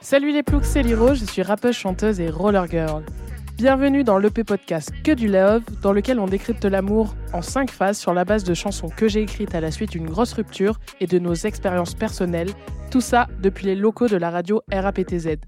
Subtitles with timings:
[0.00, 3.02] Salut les ploucs, c'est Liro, je suis rappeuse, chanteuse et roller girl.
[3.56, 7.98] Bienvenue dans l'EP podcast Que du Love, dans lequel on décrypte l'amour en cinq phases
[7.98, 11.06] sur la base de chansons que j'ai écrites à la suite d'une grosse rupture et
[11.06, 12.50] de nos expériences personnelles,
[12.90, 15.38] tout ça depuis les locaux de la radio RAPTZ.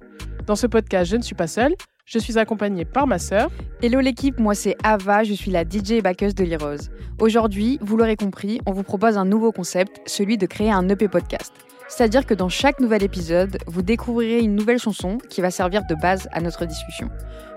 [0.47, 1.75] Dans ce podcast, je ne suis pas seule,
[2.09, 3.51] je suis accompagnée par ma sœur.
[3.83, 6.91] Hello l'équipe, moi c'est Ava, je suis la DJ et backeuse de Lirose.
[7.21, 11.07] Aujourd'hui, vous l'aurez compris, on vous propose un nouveau concept, celui de créer un EP
[11.09, 11.53] podcast.
[11.87, 15.95] C'est-à-dire que dans chaque nouvel épisode, vous découvrirez une nouvelle chanson qui va servir de
[15.95, 17.11] base à notre discussion.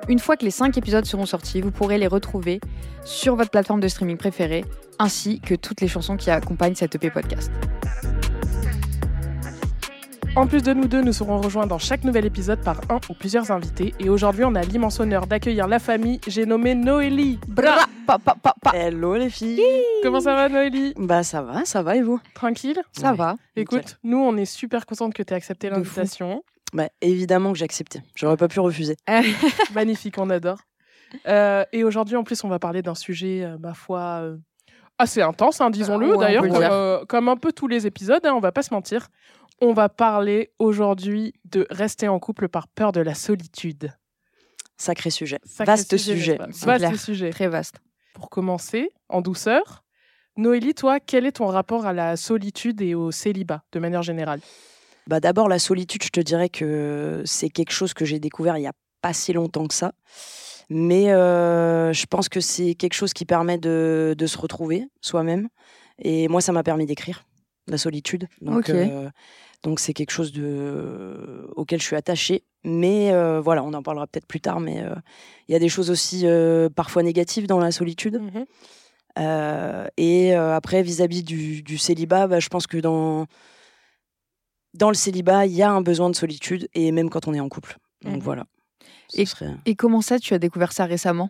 [0.10, 2.60] Une fois que les 5 épisodes seront sortis, vous pourrez les retrouver
[3.06, 4.66] sur votre plateforme de streaming préférée,
[5.00, 7.52] ainsi que toutes les chansons qui accompagnent cet EP podcast.
[10.38, 13.14] En plus de nous deux, nous serons rejoints dans chaque nouvel épisode par un ou
[13.14, 13.94] plusieurs invités.
[14.00, 16.22] Et aujourd'hui, on a l'immense honneur d'accueillir la famille.
[16.26, 17.38] J'ai nommé Noélie.
[17.50, 18.72] Bra pa, pa, pa, pa.
[18.74, 19.62] Hello les filles
[20.04, 20.94] Comment ça va, Noélie?
[20.98, 22.20] Bah ça va, ça va et vous?
[22.34, 22.82] Tranquille?
[22.94, 23.18] Ça Ouais.
[23.18, 23.36] va.
[23.58, 26.44] Écoute, nous, on est super contente que tu aies accepté l'invitation.
[26.74, 28.96] Bah évidemment que j'ai accepté, j'aurais pas pu refuser.
[29.76, 30.60] Magnifique, on adore.
[31.28, 34.38] Euh, et aujourd'hui, en plus, on va parler d'un sujet, euh, ma foi, euh,
[34.98, 36.08] assez intense, hein, disons-le.
[36.12, 38.74] Ouais, on D'ailleurs, euh, comme un peu tous les épisodes, hein, on va pas se
[38.74, 39.08] mentir.
[39.64, 43.94] On va parler aujourd'hui de rester en couple par peur de la solitude.
[44.76, 45.40] Sacré sujet.
[45.46, 46.40] Sacré Vaste sujet.
[46.66, 47.30] Vaste sujet.
[47.30, 47.76] Très vaste.
[48.14, 49.84] Pour commencer, en douceur,
[50.36, 54.40] Noélie, toi, quel est ton rapport à la solitude et au célibat, de manière générale?
[55.06, 58.64] Bah d'abord la solitude, je te dirais que c'est quelque chose que j'ai découvert il
[58.64, 59.94] y a pas si longtemps que ça.
[60.70, 65.50] Mais euh, je pense que c'est quelque chose qui permet de, de se retrouver soi-même.
[66.00, 67.26] Et moi, ça m'a permis d'écrire
[67.68, 68.28] la solitude.
[68.42, 68.70] Donc, Ok.
[68.70, 69.10] euh,
[69.64, 72.44] donc c'est quelque chose de, auquel je suis attachée.
[72.64, 74.60] Mais euh, voilà, on en parlera peut-être plus tard.
[74.60, 74.94] Mais euh,
[75.48, 78.22] il y a des choses aussi euh, parfois négatives dans la solitude.
[79.20, 83.26] Euh, et après, vis-à-vis du, du célibat, bah, je pense que dans,
[84.74, 87.40] dans le célibat, il y a un besoin de solitude, et même quand on est
[87.40, 87.78] en couple.
[88.04, 88.22] Donc Mhm.
[88.22, 88.46] voilà.
[89.10, 91.30] Ce Et- serait- Et comment ça, tu as découvert ça récemment?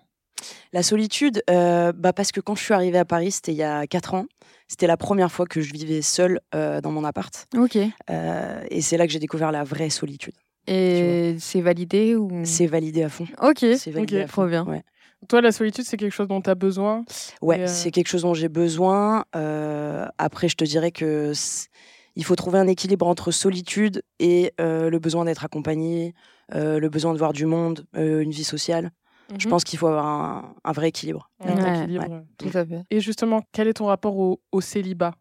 [0.74, 3.64] La solitude, euh, bah, parce que quand je suis arrivée à Paris, c'était il y
[3.64, 4.26] a 4 ans.
[4.68, 7.48] C'était la première fois que je vivais seule euh, dans mon appart.
[7.58, 7.78] Ok.
[8.10, 10.34] Euh, et c'est là que j'ai découvert la vraie solitude.
[10.68, 12.30] Et c'est validé ou?
[12.46, 13.28] C'est validé à fond.
[13.42, 13.66] Ok.
[13.78, 14.44] C'est validé à fond.
[14.44, 14.66] trop bien.
[14.66, 14.84] Ouais.
[15.28, 17.04] Toi, la solitude, c'est quelque chose dont tu as besoin?
[17.42, 19.26] Ouais, euh, c'est quelque chose dont j'ai besoin.
[19.36, 21.34] Euh, après, je te dirais que
[22.16, 26.14] il faut trouver un équilibre entre solitude et euh, le besoin d'être accompagné,
[26.54, 28.92] euh, le besoin de voir du monde, euh, une vie sociale.
[29.38, 29.50] Je Mhm.
[29.50, 31.30] pense qu'il faut avoir un, un vrai équilibre.
[31.40, 32.24] Un Ouais, équilibre.
[32.38, 32.84] Tout à fait.
[32.90, 35.14] Et justement, quel est ton rapport au, au célibat?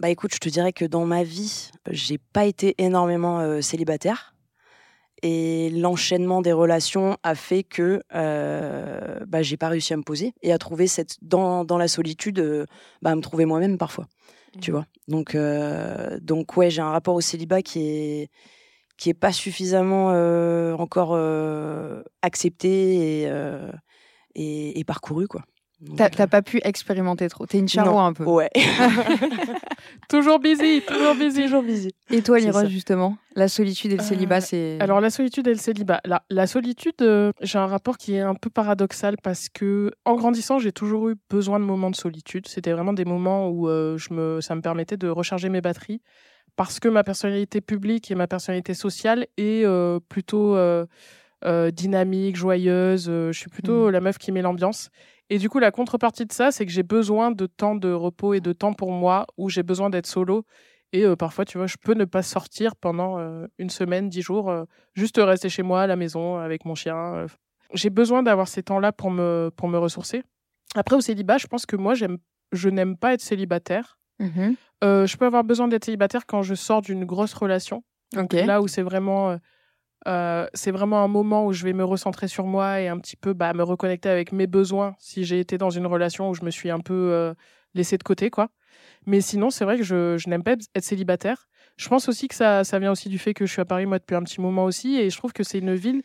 [0.00, 4.34] Bah écoute, je te dirais que dans ma vie, j'ai pas été énormément euh, célibataire.
[5.22, 10.34] Et l'enchaînement des relations a fait que euh, bah, j'ai pas réussi à me poser
[10.42, 12.66] et à trouver cette dans, dans la solitude, euh,
[13.00, 14.06] bah, à me trouver moi-même parfois.
[14.60, 14.76] tu Mhm.
[14.76, 14.86] vois?
[15.08, 18.28] Donc, euh, donc ouais, j'ai un rapport au célibat qui est
[18.96, 23.70] qui est pas suffisamment euh, encore euh, accepté et, euh,
[24.34, 25.42] et, et parcouru quoi.
[25.96, 27.46] T'as euh, pas pu expérimenter trop.
[27.46, 28.24] T'es une charroi un peu.
[28.24, 28.50] Ouais.
[30.08, 31.42] Toujours busy, toujours busy.
[31.42, 31.90] Toujours busy.
[32.10, 32.66] Et toi, ça.
[32.66, 34.78] justement La solitude et le Euh, célibat, c'est.
[34.80, 36.00] Alors la solitude et le célibat.
[36.04, 40.14] La, la solitude, euh, j'ai un rapport qui est un peu paradoxal parce que en
[40.14, 42.46] grandissant, j'ai toujours eu besoin de moments de solitude.
[42.48, 46.00] C'était vraiment des moments où euh, je me, ça me permettait de recharger mes batteries
[46.56, 50.86] parce que ma personnalité publique et ma personnalité sociale est euh, plutôt euh,
[51.44, 53.06] euh, dynamique, joyeuse.
[53.06, 54.90] je suis plutôt la meuf qui met l'ambiance.
[55.30, 58.34] Et du coup, la contrepartie de ça, c'est que j'ai besoin de temps de repos
[58.34, 60.44] et de temps pour moi où j'ai besoin d'être solo.
[60.92, 64.22] Et euh, parfois, tu vois, je peux ne pas sortir pendant euh, une semaine, dix
[64.22, 67.26] jours, euh, juste rester chez moi à la maison avec mon chien.
[67.72, 70.22] J'ai besoin d'avoir ces temps-là pour me, pour me ressourcer.
[70.76, 72.18] Après, au célibat, je pense que moi, j'aime,
[72.52, 73.98] je n'aime pas être célibataire.
[74.18, 74.56] Mhm.
[74.82, 77.82] Euh, je peux avoir besoin d'être célibataire quand je sors d'une grosse relation.
[78.46, 79.36] Là où c'est vraiment, euh,
[80.06, 83.16] euh, c'est vraiment un moment où je vais me recentrer sur moi et un petit
[83.16, 86.44] peu bah, me reconnecter avec mes besoins si j'ai été dans une relation où je
[86.44, 87.34] me suis un peu euh,
[87.74, 88.30] laissée de côté.
[88.30, 88.50] quoi.
[89.06, 91.48] Mais sinon, c'est vrai que je, je n'aime pas être célibataire.
[91.76, 93.86] Je pense aussi que ça, ça vient aussi du fait que je suis à Paris,
[93.86, 94.96] moi, depuis un petit moment aussi.
[94.96, 96.02] Et je trouve que c'est une ville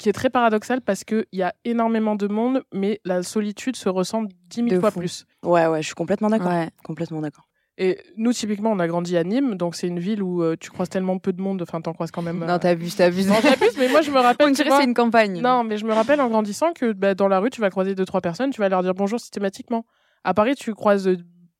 [0.00, 3.88] qui est très paradoxale parce qu'il y a énormément de monde, mais la solitude se
[3.88, 4.98] ressent dix mille De fois fou.
[4.98, 5.26] plus.
[5.44, 6.48] Ouais, ouais, je suis complètement d'accord.
[6.48, 6.70] Ouais.
[6.82, 7.44] Complètement d'accord.
[7.78, 10.70] Et nous, typiquement, on a grandi à Nîmes, donc c'est une ville où euh, tu
[10.70, 12.42] croises tellement peu de monde, enfin, t'en croises quand même.
[12.42, 13.28] euh, Non, t'abuses, t'abuses.
[13.28, 14.48] non, j'abuse, mais moi, je me rappelle.
[14.48, 15.40] On dirait vois, c'est une campagne.
[15.40, 17.94] Non, mais je me rappelle en grandissant que bah, dans la rue, tu vas croiser
[17.94, 19.84] deux, trois personnes, tu vas leur dire bonjour systématiquement.
[20.24, 21.08] À Paris, tu croises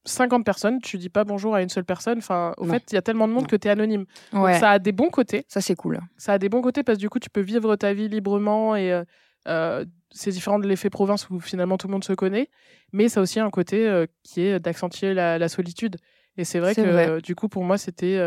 [0.04, 2.18] 50 personnes, tu dis pas bonjour à une seule personne.
[2.18, 2.74] Enfin, au Non.
[2.74, 3.48] fait, il y a tellement de monde Non.
[3.48, 4.06] que tu es anonyme.
[4.32, 5.44] Donc, ça a des bons côtés.
[5.48, 6.00] Ça, c'est cool.
[6.16, 8.76] Ça a des bons côtés parce que du coup, tu peux vivre ta vie librement
[8.76, 9.04] et euh,
[9.48, 12.48] euh, c'est différent de l'effet province où finalement tout le monde se connaît,
[12.92, 15.96] mais ça a aussi un côté euh, qui est d'accentuer la, la solitude.
[16.36, 17.08] Et c'est vrai que vrai.
[17.08, 18.18] euh, du coup, pour moi, c'était.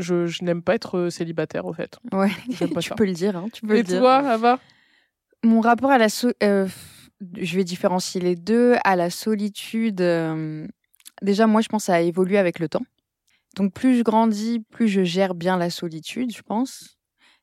[0.00, 1.98] je je n'aime pas être célibataire, au fait.
[2.12, 2.28] Ouais,
[2.58, 2.94] pas tu ça.
[2.96, 3.36] peux le dire.
[3.36, 4.00] hein, tu peux Et le dire.
[4.00, 4.58] toi, Ava?
[5.44, 8.74] Mon rapport à la so- je vais différencier les deux.
[8.84, 10.00] À la solitude,
[11.22, 12.84] déjà moi je pense que ça a évolué avec le temps.
[13.56, 16.96] Donc plus je grandis, plus je gère bien la solitude, je pense.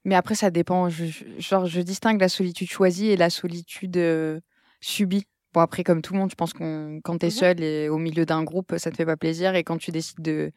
[0.03, 0.89] Mais après ça dépend.
[0.89, 1.05] Je,
[1.39, 4.39] genre je distingue la solitude choisie et la solitude euh,
[4.81, 5.25] subie.
[5.53, 7.31] Bon après comme tout le monde, je pense qu'on quand t'es Mhm.
[7.31, 9.55] seul et au milieu d'un groupe, ça te fait pas plaisir.
[9.55, 10.51] Et quand tu décides de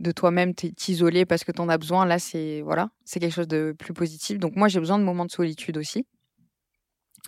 [0.00, 3.74] de toi-même t'isoler parce que t'en as besoin, là c'est voilà, c'est quelque chose de
[3.78, 4.38] plus positif.
[4.38, 6.04] Donc moi j'ai besoin de moments de solitude aussi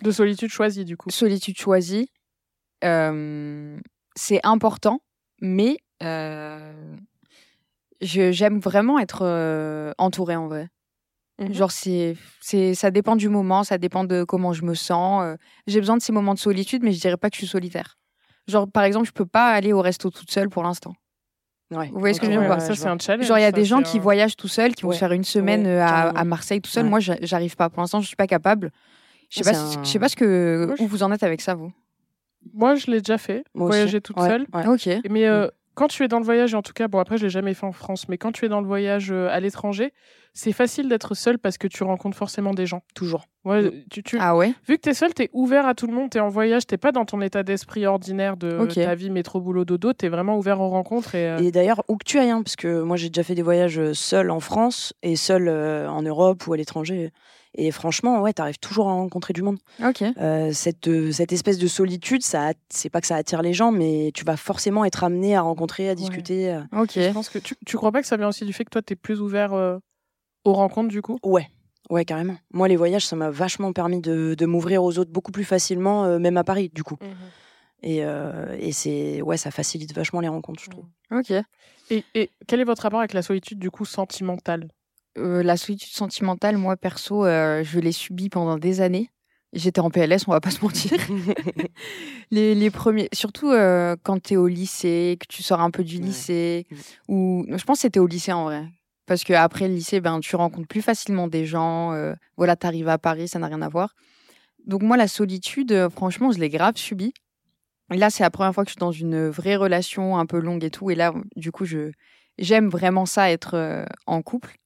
[0.01, 1.09] De solitude choisie, du coup.
[1.09, 2.11] solitude choisie,
[2.83, 3.79] euh,
[4.15, 4.99] c'est important,
[5.41, 6.95] mais euh,
[8.01, 10.67] je- j'aime vraiment être euh, entourée en vrai.
[11.39, 11.53] Mhm.
[11.53, 15.23] Genre, c'est, c'est, ça dépend du moment, ça dépend de comment je me sens.
[15.23, 15.35] euh,
[15.67, 17.97] j'ai besoin de ces moments de solitude, mais je dirais pas que je suis solitaire.
[18.47, 20.93] Genre, par exemple, je peux pas aller au resto toute seule pour l'instant.
[21.69, 21.89] Ouais.
[21.91, 22.61] Vous voyez ce que je veux dire?
[22.61, 23.27] Ça, c'est un challenge.
[23.27, 24.95] Genre, il y a des gens qui voyagent tout seuls, qui vont Ouais.
[24.95, 26.85] faire une semaine Ouais, à, à Marseille tout seul.
[26.85, 26.89] Ouais.
[26.89, 27.69] Moi, j'a- j'arrive pas.
[27.69, 28.71] Pour l'instant, je suis pas capable.
[29.29, 31.55] Je sais pas, un- je sais pas ce que, où vous en êtes avec ça,
[31.55, 31.73] vous?
[32.53, 33.77] Moi, je l'ai déjà fait, Moi aussi.
[33.77, 34.45] voyager toute Ouais, seule.
[34.53, 34.67] ouais.
[34.67, 34.89] Ok.
[35.09, 37.29] Mais euh, quand tu es dans le voyage, en tout cas, bon, après, je l'ai
[37.29, 39.93] jamais fait en France, mais quand tu es dans le voyage euh, à l'étranger,
[40.33, 42.81] c'est facile d'être seul parce que tu rencontres forcément des gens.
[42.95, 43.25] Toujours.
[43.43, 43.71] Ouais, Mm.
[43.91, 44.53] tu, tu- Ah ouais?
[44.67, 46.29] Vu que tu es seul, tu es ouvert à tout le monde, tu es en
[46.29, 50.05] voyage, tu pas dans ton état d'esprit ordinaire de ta vie métro, boulot, dodo, tu
[50.05, 51.15] es vraiment ouvert aux rencontres.
[51.15, 53.33] Et, euh, Et d'ailleurs, où que tu ailles, hein, parce que moi j'ai déjà fait
[53.35, 57.11] des voyages seul en France et seul euh, en Europe ou à l'étranger.
[57.59, 59.57] Et franchement, ouais, t'arrives toujours à rencontrer du monde.
[59.83, 60.03] Ok.
[60.17, 63.71] Euh, cette, euh, cette espèce de solitude, ça, c'est pas que ça attire les gens,
[63.71, 66.51] mais tu vas forcément être amené à rencontrer, à discuter.
[66.51, 66.61] euh.
[66.71, 66.91] Ok.
[66.95, 68.81] je pense que tu, tu crois pas que ça vient aussi du fait que toi,
[68.83, 69.79] tu es plus ouvert euh,
[70.45, 71.17] aux rencontres, du coup?
[71.23, 71.47] Ouais,
[71.89, 72.37] ouais, carrément.
[72.53, 76.05] Moi, les voyages, ça m'a vachement permis de, de m'ouvrir aux autres beaucoup plus facilement,
[76.05, 76.97] euh, même à Paris, du coup.
[77.83, 80.85] Et, euh, et c'est, ouais, ça facilite vachement les rencontres, je trouve.
[81.11, 81.31] Ok.
[81.89, 84.67] Et, et quel est votre rapport avec la solitude, du coup, sentimentale?
[85.17, 89.09] Euh, la solitude sentimentale, moi perso, euh, je l'ai subie pendant des années.
[89.53, 90.91] J'étais en PLS, on va pas se mentir.
[92.31, 95.83] les, les premiers, surtout euh, quand tu es au lycée, que tu sors un peu
[95.83, 96.75] du lycée, Mm.
[97.13, 98.65] ou je pense que c'était au lycée en vrai.
[99.05, 101.93] Parce qu'après le lycée, ben, tu rencontres plus facilement des gens.
[102.35, 103.95] voilà, tu arrives à Paris, ça n'a rien à voir.
[104.65, 107.13] Donc moi, la solitude, franchement, je l'ai grave subie.
[107.93, 110.39] Et là, c'est la première fois que je suis dans une vraie relation un peu
[110.39, 110.91] longue et tout.
[110.91, 111.91] Et là, du coup, je
[112.37, 114.57] j'aime vraiment ça, être en couple.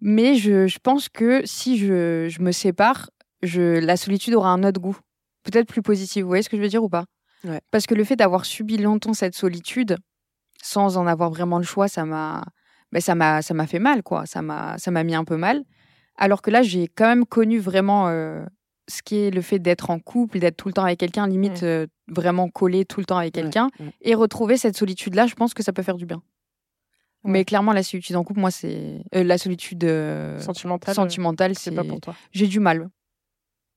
[0.00, 3.10] Mais je, je pense que si je, je me sépare,
[3.42, 4.98] je, la solitude aura un autre goût.
[5.44, 6.22] Peut-être plus positif.
[6.22, 7.04] Vous voyez ce que je veux dire ou pas?
[7.44, 7.60] Ouais.
[7.70, 9.96] Parce que le fait d'avoir subi longtemps cette solitude,
[10.62, 12.44] sans en avoir vraiment le choix, ça m'a
[12.92, 14.26] ben, ça m'a ça m'a fait mal, quoi.
[14.26, 15.62] Ça m'a ça m'a mis un peu mal.
[16.16, 18.44] Alors que là, j'ai quand même connu vraiment euh,
[18.88, 21.62] ce qui est le fait d'être en couple, d'être tout le temps avec quelqu'un, limite
[21.62, 21.66] Mm.
[21.66, 23.92] euh, vraiment collé tout le temps avec Ouais, quelqu'un, ouais.
[24.00, 26.22] et retrouver cette solitude-là, je pense que ça peut faire du bien.
[27.24, 31.54] Mais clairement, la solitude en couple, moi, c'est euh, la solitude euh, Sentimentale, euh, sentimentale,
[31.54, 32.14] c'est c'est pas pour toi.
[32.32, 32.88] j'ai du mal.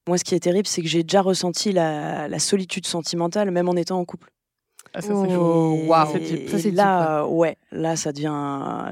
[0.08, 3.68] Moi, ce qui est terrible, c'est que j'ai déjà ressenti la, la solitude sentimentale, même
[3.70, 4.30] en étant en couple.
[4.94, 5.76] Ah, ça, c'est Oh,
[6.20, 8.26] deep, là, euh, ouais, là, ça devient,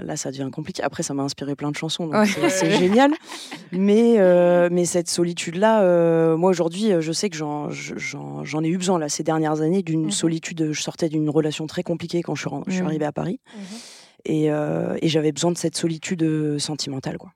[0.04, 0.82] là, ça devient compliqué.
[0.84, 2.50] Après, ça m'a inspiré plein de chansons, donc Ouais.
[2.50, 3.12] c'est- génial.
[3.72, 8.44] Mais, euh, mais cette solitude-là, euh, moi aujourd'hui, euh, je sais que j'en, je- j'en,
[8.44, 10.12] j'en ai eu besoin là ces dernières années d'une Mhm.
[10.12, 10.70] solitude.
[10.72, 12.88] Je sortais d'une relation très compliquée quand je suis, ren- je suis Mhm.
[12.88, 13.62] arrivée à Paris, Mhm.
[14.26, 17.32] Et, euh, et j'avais besoin de cette solitude euh, sentimentale, quoi.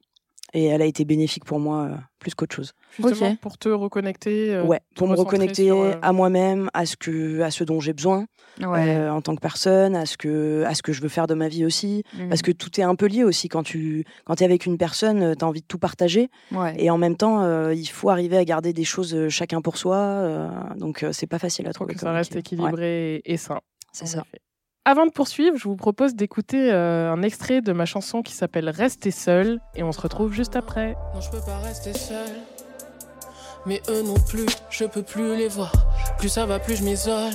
[0.56, 2.74] Et elle a été bénéfique pour moi euh, plus qu'autre chose.
[3.00, 4.54] Justement, pour te reconnecter.
[4.54, 7.80] euh, ouais, pour me reconnecter sur, euh, à moi-même, à ce que, à ce dont
[7.80, 8.28] j'ai besoin
[8.62, 8.88] Ouais.
[8.96, 11.34] euh, en tant que personne, à ce que, à ce que je veux faire de
[11.34, 12.04] ma vie aussi.
[12.16, 12.30] Mhm.
[12.30, 13.50] Parce que tout est un peu lié aussi.
[13.50, 16.30] Quand tu quand es avec une personne, tu as envie de tout partager.
[16.52, 16.75] ouais.
[16.78, 19.96] Et en même temps, euh, il faut arriver à garder des choses chacun pour soi.
[19.98, 21.96] euh, donc, euh, c'est pas facile à trouver.
[21.96, 22.34] que ça reste.
[22.36, 23.60] Ouais, équilibré et, sain.
[23.92, 24.20] c'est ça.
[24.20, 24.40] effet.
[24.86, 28.70] Avant de poursuivre, je vous propose d'écouter euh, un extrait de ma chanson qui s'appelle
[28.70, 30.98] Rester seul et on se retrouve juste après.
[31.13, 32.28] Non, je peux pas rester seul.
[33.66, 35.72] Mais eux non plus, je peux plus les voir.
[36.18, 37.32] Plus ça va, plus je m'isole.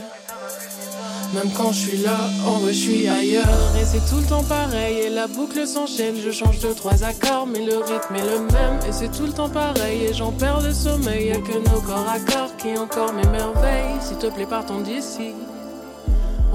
[1.33, 3.47] Même quand je suis là, en vrai, je suis ailleurs.
[3.81, 6.17] Et c'est tout le temps pareil, et la boucle s'enchaîne.
[6.23, 8.79] Je change de trois accords, mais le rythme est le même.
[8.87, 11.29] Et c'est tout le temps pareil, et j'en perds le sommeil.
[11.29, 14.01] Y'a que nos corps à corps qui encore m'émerveillent.
[14.03, 15.33] S'il te plaît, partons d'ici.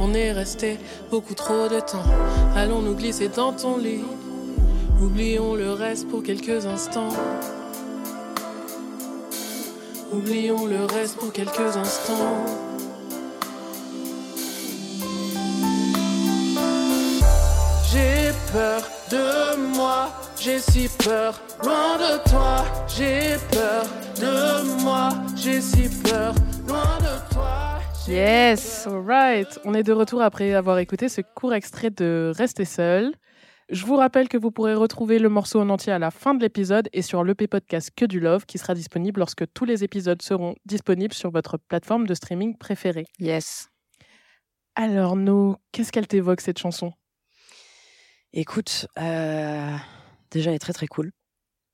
[0.06, 0.78] On est resté
[1.10, 2.04] beaucoup trop de temps.
[2.58, 4.04] Allons nous glisser dans ton lit?
[5.02, 7.08] Oublions le reste pour quelques instants.
[10.12, 12.36] Oublions le reste pour quelques instants.
[17.90, 21.40] J'ai peur de moi, j'ai si peur.
[21.64, 23.86] Loin de toi, j'ai peur
[24.20, 25.12] de moi.
[25.38, 26.34] J'ai si peur,
[26.68, 27.63] loin de toi.
[28.08, 28.86] Yes.
[28.88, 33.14] Alright, on est de retour après avoir écouté ce court extrait de Rester seul.
[33.70, 36.42] Je vous rappelle que vous pourrez retrouver le morceau en entier à la fin de
[36.42, 40.22] l'épisode et sur l'EP podcast Que du Love qui sera disponible lorsque tous les épisodes
[40.22, 43.06] seront disponibles sur votre plateforme de streaming préférée.
[43.20, 43.70] Yes.
[44.76, 46.92] Alors, No, qu'est-ce qu'elle t'évoque cette chanson?
[48.34, 49.76] Écoute, euh,
[50.30, 51.12] déjà, elle est très très cool.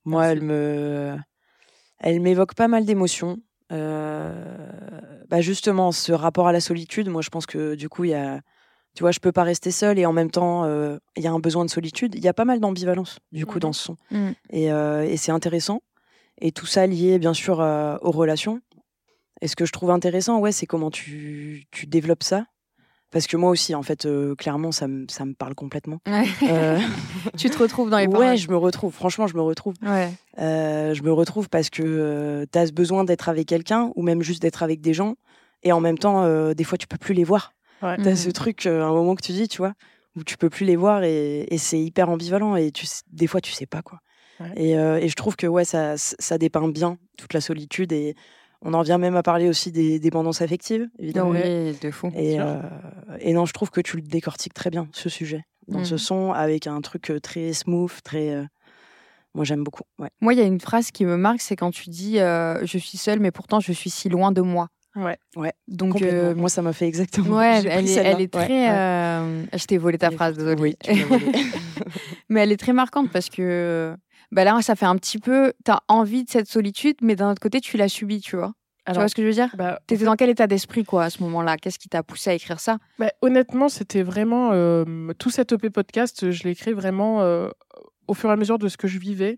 [0.06, 0.38] Moi, Merci.
[0.38, 1.18] elle me,
[2.00, 3.38] elle m'évoque pas mal d'émotions.
[3.72, 4.34] Euh,
[5.30, 8.16] bah justement, ce rapport à la solitude, moi, je pense que du coup, il y
[8.16, 8.42] a,
[8.96, 11.32] tu vois, je peux pas rester seule et en même temps, euh, il y a
[11.32, 12.16] un besoin de solitude.
[12.16, 13.60] Il y a pas mal d'ambivalence du coup Mhm.
[13.62, 14.30] dans ce son Mm.
[14.52, 15.82] et, euh, et c'est intéressant.
[16.42, 18.62] Et tout ça lié, bien sûr, euh, aux relations.
[19.42, 22.46] Et ce que je trouve intéressant, ouais, c'est comment tu, tu développes ça.
[23.12, 26.00] Parce que moi aussi, en fait, euh, clairement, ça me, ça me parle complètement.
[26.08, 26.26] Ouais.
[26.44, 26.80] Euh,
[27.38, 28.38] tu te retrouves dans les ouais, paroles.
[28.38, 28.94] je me retrouve.
[28.94, 29.74] Franchement, je me retrouve.
[29.82, 30.12] Ouais.
[30.40, 34.22] Euh, je me retrouve parce que tu as ce besoin d'être avec quelqu'un ou même
[34.22, 35.16] juste d'être avec des gens.
[35.64, 37.54] Et en même temps, euh, des fois, tu peux plus les voir.
[37.82, 37.96] Ouais.
[37.98, 38.16] Tu as Mhm.
[38.16, 39.74] ce truc, euh, un moment que tu dis, tu vois,
[40.16, 42.56] où tu peux plus les voir et, et c'est hyper ambivalent.
[42.58, 44.00] Et tu, sais- des fois, tu sais pas quoi.
[44.40, 44.52] Ouais.
[44.56, 47.92] Et, euh, et je trouve que ouais, ça, ça dépeint bien toute la solitude.
[47.92, 48.16] Et
[48.62, 51.30] on en vient même à parler aussi des dépendances affectives, évidemment.
[51.32, 52.12] Oui, de fou.
[52.16, 52.60] Et, euh,
[53.20, 55.98] et non, je trouve que tu le décortiques très bien, ce sujet, dans ce Mhm.
[56.00, 58.30] son, avec un truc euh, très smooth, très.
[58.30, 58.44] euh,
[59.36, 59.84] Moi, j'aime beaucoup.
[60.00, 60.10] Ouais.
[60.22, 62.78] Moi, il y a une phrase qui me marque, c'est quand tu dis euh, Je
[62.80, 64.68] suis seule, mais pourtant je suis si loin de moi.
[64.96, 65.18] Ouais.
[65.68, 66.20] Donc, Complètement.
[66.20, 67.38] euh, Moi, ça m'a fait exactement.
[67.38, 68.10] ouais, elle est, celle-là.
[68.10, 68.68] elle est Ouais, très.
[68.70, 68.76] ouais.
[68.76, 70.60] euh, Je t'ai volé ta Elle phrase, désolée.
[70.62, 71.32] Oui, tu volée.
[72.30, 73.96] mais elle est très marquante parce que
[74.32, 75.54] bah là, ça fait un petit peu.
[75.66, 78.54] Tu as envie de cette solitude, mais d'un autre côté, tu l'as subie, tu vois.
[78.88, 79.50] tu vois ce que je veux dire?
[79.58, 81.58] bah, T'étais dans quel état d'esprit, quoi, à ce moment-là?
[81.58, 82.78] Qu'est-ce qui t'a poussé à écrire ça?
[83.00, 84.52] Bah, honnêtement, c'était vraiment.
[84.54, 84.86] euh,
[85.18, 87.50] tout cet EP podcast, je l'ai écrit vraiment euh,
[88.08, 89.38] au fur et à mesure de ce que je vivais.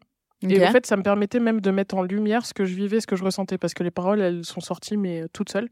[0.49, 2.99] Et en fait, ça me permettait même de mettre en lumière ce que je vivais,
[2.99, 5.69] ce que je ressentais, parce que les paroles, elles sont sorties, mais euh, toutes seules.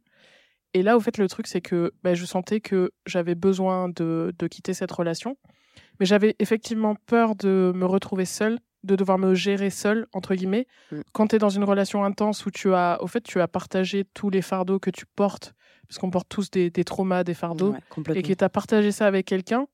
[0.75, 4.31] Et là, au fait, le truc, c'est que bah, je sentais que j'avais besoin de,
[4.37, 5.35] de quitter cette relation.
[5.99, 10.67] Mais j'avais effectivement peur de me retrouver seule, de devoir me gérer seule, entre guillemets.
[10.91, 11.01] Mm.
[11.11, 14.05] Quand tu es dans une relation intense où tu as, au fait, tu as partagé
[14.13, 15.53] tous les fardeaux que tu portes,
[15.87, 18.91] parce qu'on porte tous des, des traumas, des fardeaux, Ouais, et que tu as partagé
[18.91, 19.67] ça avec quelqu'un,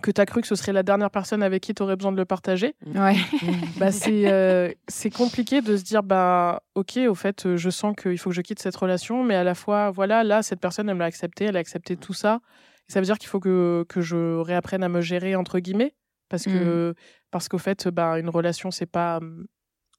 [0.00, 2.12] que tu as cru que ce serait la dernière personne avec qui tu aurais besoin
[2.12, 3.16] de le partager Ouais.
[3.78, 7.94] bah, c'est euh, c'est compliqué de se dire bah ok au fait euh, je sens
[8.00, 10.88] qu'il faut que je quitte cette relation mais à la fois voilà là cette personne
[10.88, 12.40] elle me l'a accepté elle a accepté tout ça
[12.88, 15.94] et ça veut dire qu'il faut que, que je réapprenne à me gérer entre guillemets
[16.30, 16.94] parce que
[17.30, 19.46] parce qu'au fait bah une relation c'est pas hum,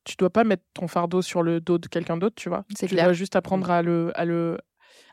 [0.04, 2.88] tu dois pas mettre ton fardeau sur le dos de quelqu'un d'autre tu vois tu
[2.88, 3.04] clair.
[3.04, 4.58] dois juste apprendre à le à le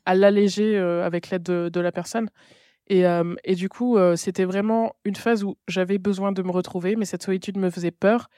[0.06, 2.30] à l'alléger avec l'aide de, de la personne
[2.90, 6.96] et, euh, et du coup, c'était vraiment une phase où j'avais besoin de me retrouver,
[6.96, 8.28] mais cette solitude me faisait peur.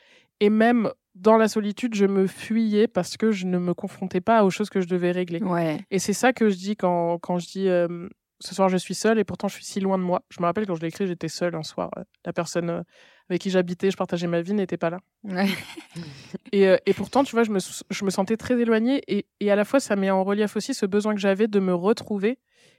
[0.40, 4.42] Et même dans la solitude, je me fuyais parce que je ne me confrontais pas
[4.44, 5.40] aux choses que je devais régler.
[5.40, 5.78] Ouais.
[5.92, 8.08] Et c'est ça que je dis quand, quand je dis euh,
[8.40, 10.22] ce soir je suis seule et pourtant je suis si loin de moi.
[10.30, 11.90] Je me rappelle quand je l'ai écrit, j'étais seule un soir.
[11.98, 12.82] Euh, La personne euh,
[13.28, 14.98] avec qui j'habitais, je partageais ma vie, n'était pas là.
[15.24, 15.46] Ouais.
[16.52, 17.58] Et, euh, et pourtant, tu vois, je me,
[17.90, 19.02] je me sentais très éloignée.
[19.06, 21.60] Et, et à la fois, ça met en relief aussi ce besoin que j'avais de
[21.60, 22.38] me retrouver.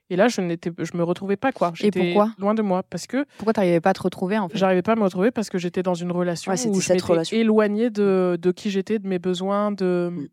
[0.09, 1.71] Et là, je n'étais, je me retrouvais pas, quoi.
[1.73, 2.33] J'étais pourquoi?
[2.37, 2.83] Loin de moi.
[2.83, 4.57] Parce que Pourquoi t'arrivais pas à te retrouver, en fait?
[4.57, 7.35] j'arrivais pas à me retrouver parce que j'étais dans une relation Ouais, où je m'étais
[7.37, 10.29] éloignée de, de qui j'étais, de mes besoins, de...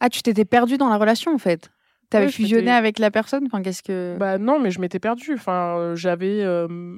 [0.00, 1.70] Ah, tu t'étais perdu dans la relation, en fait?
[2.10, 4.16] T'avais Ouais, fusionné avec la personne Enfin, qu'est-ce que...
[4.18, 5.34] Bah non, mais je m'étais perdue.
[5.34, 6.96] Enfin, euh, j'avais euh,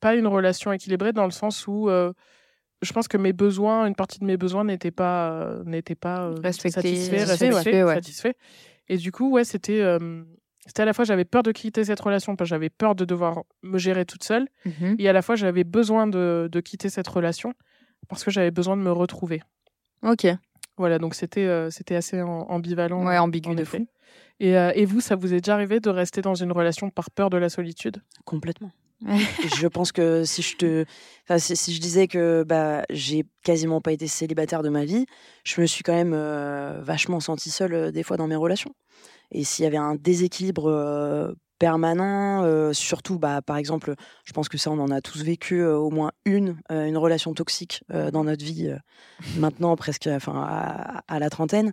[0.00, 2.12] pas une relation équilibrée dans le sens où euh,
[2.82, 6.22] je pense que mes besoins, une partie de mes besoins n'étaient pas, euh, n'étaient pas
[6.26, 7.94] euh, Respectés, satisfaits, satisfaits, respectés, ouais.
[7.94, 8.32] satisfaits.
[8.88, 9.82] Et du coup, ouais, c'était,
[10.64, 13.04] c'était à la fois j'avais peur de quitter cette relation parce que j'avais peur de
[13.04, 14.96] devoir me gérer toute seule, Mhm.
[14.98, 17.52] et à la fois j'avais besoin de, de quitter cette relation
[18.08, 19.42] parce que j'avais besoin de me retrouver.
[20.02, 20.26] Ok.
[20.78, 23.04] Voilà, donc c'était, c'était assez am- ambivalent.
[23.04, 23.86] Ouais, ambigu de fou.
[24.40, 27.10] Et, euh, et vous, ça vous est déjà arrivé de rester dans une relation par
[27.10, 28.02] peur de la solitude?
[28.24, 28.70] Complètement.
[29.06, 30.84] Je pense que si je te,
[31.22, 35.06] enfin, si, si je disais que bah j'ai quasiment pas été célibataire de ma vie,
[35.44, 38.74] je me suis quand même euh, vachement sentie seule euh, des fois dans mes relations.
[39.30, 44.48] Et s'il y avait un déséquilibre euh, permanent, euh, surtout bah par exemple, je pense
[44.48, 47.84] que ça on en a tous vécu euh, au moins une, euh, une relation toxique
[48.12, 48.72] dans notre vie
[49.36, 51.72] maintenant presque, enfin à, à la trentaine.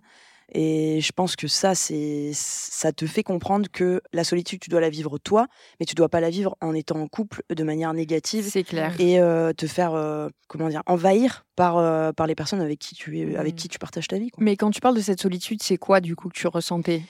[0.52, 4.80] Et je pense que ça, c'est, ça te fait comprendre que la solitude, tu dois
[4.80, 5.48] la vivre toi,
[5.80, 8.94] mais tu dois pas la vivre en étant en couple de manière négative C'est clair.
[9.00, 12.94] et euh, te faire, euh, comment dire, envahir par, euh, par les personnes avec qui
[12.94, 13.56] tu, es, avec Mm.
[13.56, 14.30] qui tu partages ta vie.
[14.30, 14.42] quoi.
[14.44, 17.02] Mais quand tu parles de cette solitude, c'est quoi, du coup, que tu ressentais?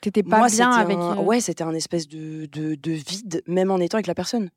[0.00, 0.96] T'étais pas Moi, bien avec...
[0.96, 4.48] un- Ouais, c'était un espèce de, de, de vide, même en étant avec la personne.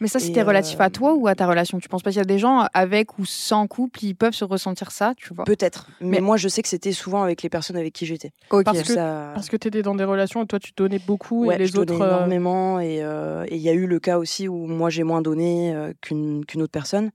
[0.00, 1.78] Mais ça, c'était relatif euh, à toi ou à ta relation?
[1.78, 4.44] Tu penses pas qu'il y a des gens avec ou sans couple, ils peuvent se
[4.44, 5.44] ressentir ça, tu vois?
[5.44, 5.86] Peut-être.
[6.00, 8.30] Mais, Mais- moi, je sais que c'était souvent avec les personnes avec qui j'étais.
[8.50, 8.64] Ok.
[8.64, 11.46] Parce que- Ça- Parce que tu étais dans des relations et toi, tu donnais beaucoup
[11.46, 12.02] Ouais, et les je donnais autres.
[12.02, 15.02] euh, énormément et euh, et il y a eu le cas aussi où moi j'ai
[15.04, 17.10] moins donné euh, qu'une qu'une autre personne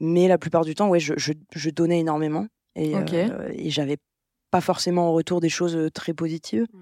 [0.00, 2.46] mais la plupart du temps ouais je, je, je donnais énormément
[2.76, 3.12] et Ok.
[3.14, 3.98] euh, et j'avais
[4.50, 6.78] pas forcément en retour des choses euh, très positives Mm.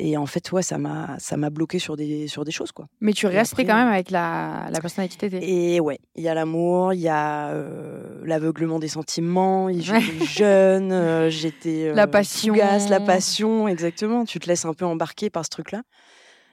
[0.00, 2.86] Et en fait ouais ça m'a ça m'a bloqué sur des sur des choses quoi
[3.00, 5.38] Mais tu restais après, quand même avec la, la personne avec qui t'étais.
[5.48, 10.90] et ouais il y a l'amour il y a euh, l'aveuglement des sentiments j'étais jeune
[10.90, 12.54] euh, j'étais La euh, passion.
[12.54, 15.82] fougasse, la passion exactement tu te laisses un peu embarquer par ce truc là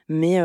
[0.08, 0.38] mais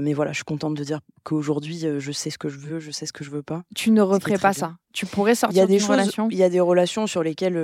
[0.00, 2.90] mais voilà je suis contente de dire qu'aujourd'hui je sais ce que je veux je
[2.90, 4.52] sais ce que je veux pas Tu ne referais pas bien.
[4.52, 4.76] ça.
[4.92, 6.28] Tu pourrais il y sortir a des choses relation.
[6.30, 7.56] il y a des relations sur lesquelles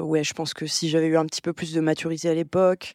[0.00, 2.94] ouais je pense que si j'avais eu un petit peu plus de maturité à l'époque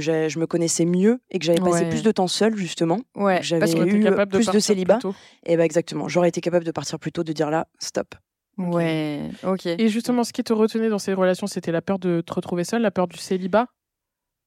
[0.00, 1.88] que je me connaissais mieux et que j'avais passé Ouais.
[1.90, 4.98] plus de temps seule justement Ouais, j'avais parce que eu capable plus de célibat.
[4.98, 5.10] plus
[5.44, 8.14] et ben exactement j'aurais été capable de partir plus tôt de dire là stop
[8.58, 9.66] ouais, ok.
[9.66, 12.64] Et justement, ce qui te retenait dans ces relations, c'était la peur de te retrouver
[12.64, 13.66] seule, la peur du célibat?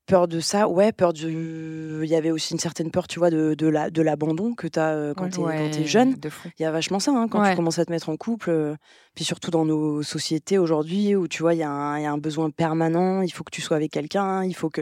[0.05, 3.29] Peur de ça ouais peur du il y avait aussi une certaine peur tu vois
[3.31, 5.29] de, de la de l'abandon que tu as quand Ouais.
[5.31, 6.49] tu es, Ouais, jeune de fou.
[6.59, 7.51] il y a vachement ça hein, quand Ouais.
[7.51, 8.75] tu commences à te mettre en couple euh,
[9.15, 12.05] puis surtout dans nos sociétés aujourd'hui où tu vois il y, a un- il y
[12.05, 14.81] a un besoin permanent il faut que tu sois avec quelqu'un il faut que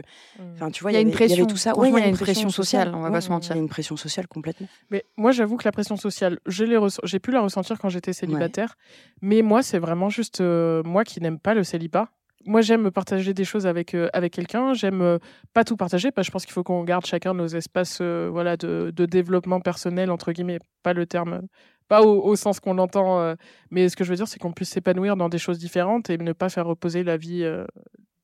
[0.56, 1.46] enfin tu vois Il y a une pression.
[1.46, 3.52] tout ça Ouais, y a une pression sociale, on va pas se il y mentir.
[3.52, 7.00] a une pression sociale complètement Mais moi, j'avoue que la pression sociale, je l'ai ress-
[7.04, 8.76] j'ai pu la ressentir quand j'étais célibataire.
[9.22, 12.08] Mais moi, c'est vraiment juste euh, moi qui n'aime pas le célibat.
[12.46, 14.74] Moi, j'aime partager des choses avec, euh, avec quelqu'un.
[14.74, 15.18] J'aime euh,
[15.52, 18.28] pas tout partager, parce que je pense qu'il faut qu'on garde chacun nos espaces euh,
[18.30, 20.58] voilà, de, de développement personnel, entre guillemets.
[20.82, 21.42] Pas le terme,
[21.88, 23.34] pas au, au sens qu'on l'entend.
[23.70, 26.18] mais ce que je veux dire, c'est qu'on puisse s'épanouir dans des choses différentes et
[26.18, 27.42] ne pas faire reposer la vie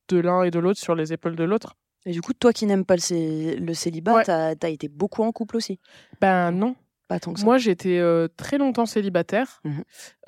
[0.09, 1.75] de l'un et de l'autre sur les épaules de l'autre.
[2.05, 4.23] et du coup toi qui n'aimes pas le, cé- le célibat Ouais.
[4.25, 5.79] t'as as été beaucoup en couple aussi?
[6.19, 6.75] Ben non.
[7.11, 9.61] Pas tant que ça Moi, j'étais euh, très longtemps célibataire.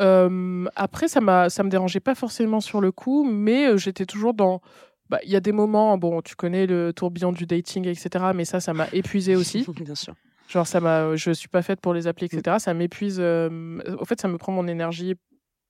[0.01, 4.05] Euh, après, ça m'a, ça me dérangeait pas forcément sur le coup, mais euh, j'étais
[4.05, 4.61] toujours dans.
[5.09, 8.25] bah, Il y a des moments, bon, tu connais le tourbillon du dating, etc.
[8.35, 9.65] Mais ça, ça m'a épuisé aussi.
[9.81, 10.13] bien sûr
[10.49, 12.57] Genre, ça m'a, je suis pas faite pour les applis, etc.
[12.59, 13.17] Ça m'épuise.
[13.19, 15.15] euh, au fait, ça me prend mon énergie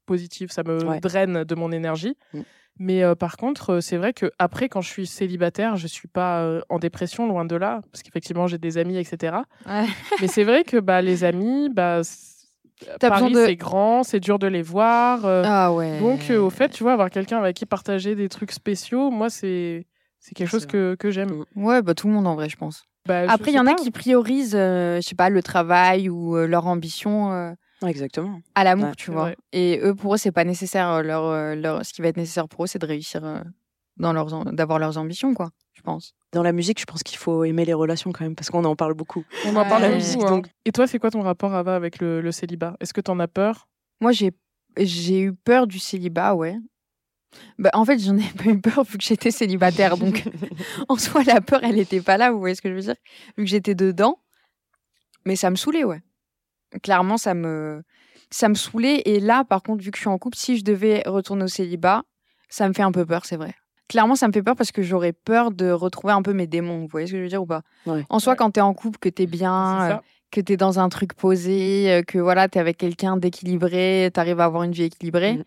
[0.06, 1.00] positive, ça me Ouais.
[1.00, 2.18] draine de mon énergie.
[2.34, 2.40] Mm.
[2.80, 6.08] Mais euh, par contre, euh, c'est vrai que après, quand je suis célibataire, je suis
[6.08, 9.38] pas euh, en dépression, loin de là, parce qu'effectivement, j'ai des amis, etc.
[9.68, 9.86] Ouais.
[10.22, 12.02] Mais c'est vrai que bah, les amis, bah,
[13.00, 15.26] T'as Paris, de- c'est grand, c'est dur de les voir.
[15.26, 16.00] euh, Ah ouais.
[16.00, 19.30] donc, euh, au fait, tu vois, avoir quelqu'un avec qui partager des trucs spéciaux, moi,
[19.30, 19.86] c'est
[20.20, 21.44] c'est quelque chose que, que j'aime.
[21.56, 22.84] Ouais, bah tout le monde en vrai, je pense.
[23.06, 26.10] Bah, je Après, il y en a qui priorisent, euh, je sais pas, le travail
[26.10, 27.52] ou euh, leur ambition euh,
[27.88, 29.22] exactement à l'amour, Ouais, tu vois.
[29.24, 29.38] vrai.
[29.52, 30.90] Et eux, pour eux, c'est pas nécessaire.
[30.90, 33.42] euh, Leur, euh, leur, ce qui va être nécessaire pour eux, c'est de réussir euh,
[33.98, 35.50] dans leurs, d'avoir leurs ambitions, quoi.
[35.74, 36.14] Je pense.
[36.32, 38.76] dans la musique je pense qu'il faut aimer les relations quand même parce qu'on en
[38.76, 40.00] parle beaucoup On en parle Ouais.
[40.16, 40.28] beaucoup.
[40.28, 40.42] hein.
[40.66, 42.78] Et toi, c'est quoi ton rapport, Ava, avec le, le célibat?
[42.80, 43.68] Est-ce que tu en as peur?
[44.00, 44.32] Moi, j'ai,
[44.78, 46.56] j'ai eu peur du célibat, ouais.
[47.58, 49.98] Bah, en fait, j'en ai pas eu peur vu que j'étais célibataire.
[49.98, 50.24] Donc,
[50.90, 52.96] en soi, la peur, elle était pas là, vous voyez ce que je veux dire?
[53.38, 54.20] Vu que j'étais dedans.
[55.26, 56.02] Mais ça me saoulait, ouais.
[56.82, 57.84] Clairement, ça me,
[58.32, 59.02] ça me saoulait.
[59.06, 61.48] Et là, par contre, vu que je suis en couple, si je devais retourner au
[61.48, 62.04] célibat,
[62.50, 63.54] ça me fait un peu peur, c'est vrai.
[63.90, 66.80] Clairement, ça me fait peur parce que j'aurais peur de retrouver un peu mes démons.
[66.82, 67.62] Vous voyez ce que je veux dire ou pas?
[67.86, 68.06] Ouais.
[68.10, 68.38] En soi, Ouais.
[68.38, 69.98] quand t'es en couple, que t'es bien, euh,
[70.32, 74.46] que t'es dans un truc posé, euh, que voilà, t'es avec quelqu'un d'équilibré, t'arrives à
[74.46, 75.34] avoir une vie équilibrée.
[75.34, 75.44] Mhm.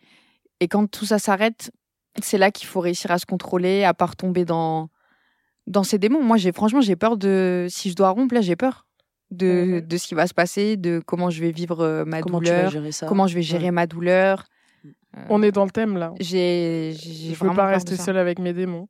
[0.60, 1.72] Et quand tout ça s'arrête,
[2.22, 4.88] c'est là qu'il faut réussir à se contrôler, à pas retomber dans
[5.66, 6.22] dans ces démons.
[6.22, 8.85] Moi, j'ai franchement, j'ai peur de si je dois rompre là, j'ai peur
[9.30, 12.40] de, de ce qui va se passer, de comment je vais vivre euh, ma comment
[12.40, 14.44] tu vas douleur, gérer ça comment je vais gérer ma douleur.
[15.16, 16.12] Euh, On est dans le thème, là.
[16.20, 18.88] J'ai j'ai Je vraiment veux pas rester seule avec mes démons.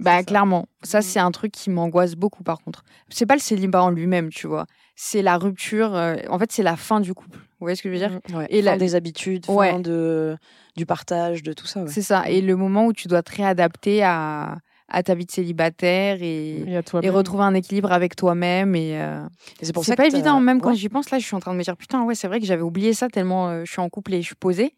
[0.00, 0.24] Bah ça.
[0.24, 1.02] clairement, ça Mhm.
[1.02, 2.82] c'est un truc qui m'angoisse beaucoup par contre.
[3.10, 4.66] C'est pas le célibat en lui-même, tu vois.
[4.96, 5.94] C'est la rupture.
[5.94, 7.38] euh, en fait, c'est la fin du couple.
[7.38, 8.20] Vous voyez ce que je veux dire?
[8.30, 8.36] Mhm.
[8.36, 9.80] Ouais, Et fin la- des habitudes, fin Ouais.
[9.80, 10.36] de,
[10.76, 11.82] du partage, de tout ça.
[11.82, 11.88] ouais.
[11.90, 12.28] C'est ça.
[12.28, 14.58] Et le moment où tu dois te réadapter à,
[14.94, 16.64] à ta vie de célibataire et,
[17.10, 18.74] retrouver un équilibre avec toi-même.
[18.76, 19.26] Et euh,
[19.60, 20.40] Et c'est pour ça pas que évident.
[20.40, 20.76] Même quand ouais.
[20.76, 22.46] j'y pense, là, je suis en train de me dire putain, ouais, c'est vrai que
[22.46, 24.74] j'avais oublié ça tellement euh, je suis en couple et je suis posée.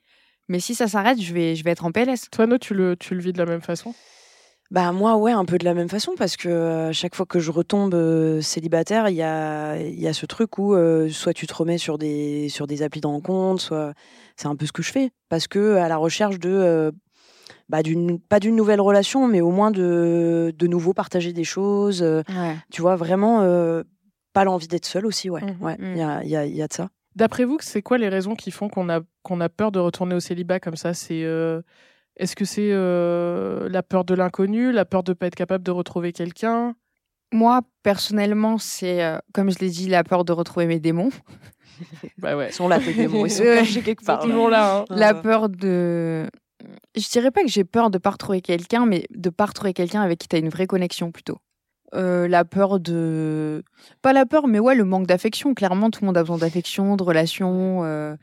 [0.48, 2.30] Mais si ça s'arrête, je vais, je vais être en PLS.
[2.30, 3.94] Toi, No, tu le, tu le vis de la même façon?
[4.72, 7.38] Bah moi ouais un peu de la même façon parce que euh, chaque fois que
[7.38, 11.32] je retombe euh, célibataire il y a il y a ce truc où euh, soit
[11.32, 13.92] tu te remets sur des sur des applis de rencontre soit
[14.34, 16.90] c'est un peu ce que je fais parce que à la recherche de euh,
[17.68, 22.02] bah d'une pas d'une nouvelle relation mais au moins de de nouveau partager des choses
[22.02, 22.54] euh, Ouais.
[22.70, 23.82] tu vois vraiment euh,
[24.32, 25.56] pas l'envie d'être seule aussi ouais Mhm.
[25.64, 27.80] ouais il y a il y a il y a de ça D'après vous, c'est
[27.80, 30.76] quoi les raisons qui font qu'on a, qu'on a peur de retourner au célibat comme
[30.76, 30.92] ça?
[30.92, 31.62] C'est euh,
[32.18, 35.70] Est-ce que c'est euh, la peur de l'inconnu, la peur de pas être capable de
[35.70, 36.74] retrouver quelqu'un?
[37.32, 41.08] Moi, personnellement, c'est, euh, comme je l'ai dit, la peur de retrouver mes démons.
[42.18, 42.48] Bah ouais.
[42.50, 43.24] Ils sont là, tes démons.
[43.24, 44.20] Ils sont cachés quelque Ils sont part.
[44.20, 44.80] toujours là.
[44.80, 44.84] hein.
[44.90, 46.28] La peur de.
[46.96, 50.02] Je dirais pas que j'ai peur de pas retrouver quelqu'un, mais de pas retrouver quelqu'un
[50.02, 51.38] avec qui tu as une vraie connexion plutôt.
[51.94, 53.62] Euh, la peur de.
[54.02, 55.54] Pas la peur, mais ouais, le manque d'affection.
[55.54, 57.84] Clairement, tout le monde a besoin d'affection, de relations.
[57.84, 58.16] euh,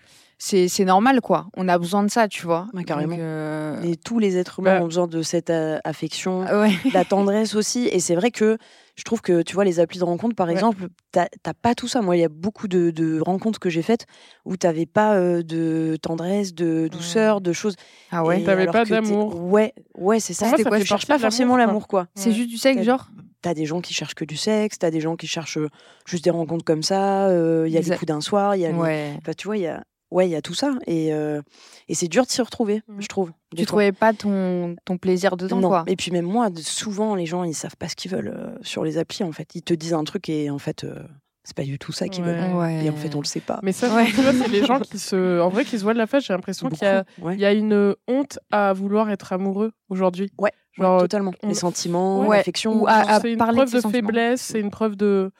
[0.46, 1.48] C'est c'est normal, quoi.
[1.56, 2.68] On a besoin de ça, tu vois.
[2.74, 3.12] Ouais, carrément.
[3.16, 4.84] Donc, euh, Et tous les êtres humains Bah.
[4.84, 6.74] ont besoin de cette euh, affection, Ouais.
[6.94, 7.88] la tendresse aussi.
[7.88, 8.58] Et c'est vrai que
[8.98, 10.52] je trouve que, tu vois, les applis de rencontre, par Ouais.
[10.54, 12.02] exemple, t'as t'as pas tout ça.
[12.02, 14.06] Moi, il y a beaucoup de, de rencontres que j'ai faites
[14.44, 17.76] où t'avais pas euh, de tendresse, de douceur, de choses.
[18.12, 18.42] Ah ouais.
[18.42, 19.42] Et T'avais pas d'amour.
[19.42, 20.50] Ouais, ouais, c'est ça.
[20.50, 22.08] C'était ça quoi Tu cherches pas forcément l'amour, quoi.
[22.16, 22.36] C'est Ouais.
[22.36, 23.08] juste du sexe, T'as- genre?
[23.42, 25.58] T'as des gens qui cherchent que du sexe, t'as des gens qui cherchent
[26.06, 27.28] juste des rencontres comme ça.
[27.28, 29.14] euh, Il y a a- coups d'un soir, il y a les- Ouais.
[29.22, 30.72] Enfin, tu vois, il y a, ouais, il y a tout ça.
[30.88, 31.42] Et, euh,
[31.90, 33.02] et c'est dur de s'y retrouver, Mm.
[33.02, 33.32] je trouve.
[33.56, 33.66] Tu fois.
[33.68, 35.68] trouvais pas ton, ton plaisir dedans, non.
[35.70, 35.84] quoi.
[35.88, 38.84] Et puis même moi, souvent, les gens, ils savent pas ce qu'ils veulent euh, sur
[38.84, 39.56] les applis, en fait.
[39.56, 40.96] Ils te disent un truc et en fait, euh,
[41.44, 42.34] c'est pas du tout ça qu'ils Ouais.
[42.34, 42.56] veulent.
[42.56, 42.86] Ouais.
[42.86, 43.60] Et en fait, on le sait pas.
[43.64, 44.08] Mais ça, Ouais.
[44.08, 45.40] c'est les gens qui se.
[45.42, 46.26] En vrai, qui se voient de la face.
[46.26, 47.34] J'ai l'impression qu'il y a, Beaucoup, ouais.
[47.36, 50.32] il y a une honte à vouloir être amoureux aujourd'hui.
[50.40, 51.34] Ouais, Genre, totalement.
[51.44, 52.38] on- Les sentiments, Ouais.
[52.38, 52.86] l'affection.
[53.22, 53.92] C'est une preuve de, sentiments.
[53.92, 55.32] faiblesse, c'est une preuve de.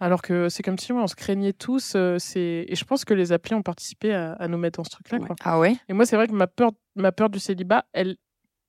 [0.00, 1.94] Alors que c'est comme si ouais, on se craignait tous.
[1.96, 4.84] euh, c'est et je pense que les applis ont participé à, à nous mettre dans
[4.84, 5.18] ce truc-là.
[5.18, 5.26] Ouais.
[5.26, 5.36] quoi.
[5.42, 5.76] Ah ouais?
[5.88, 8.16] Et moi, c'est vrai que ma peur, ma peur du célibat, elle,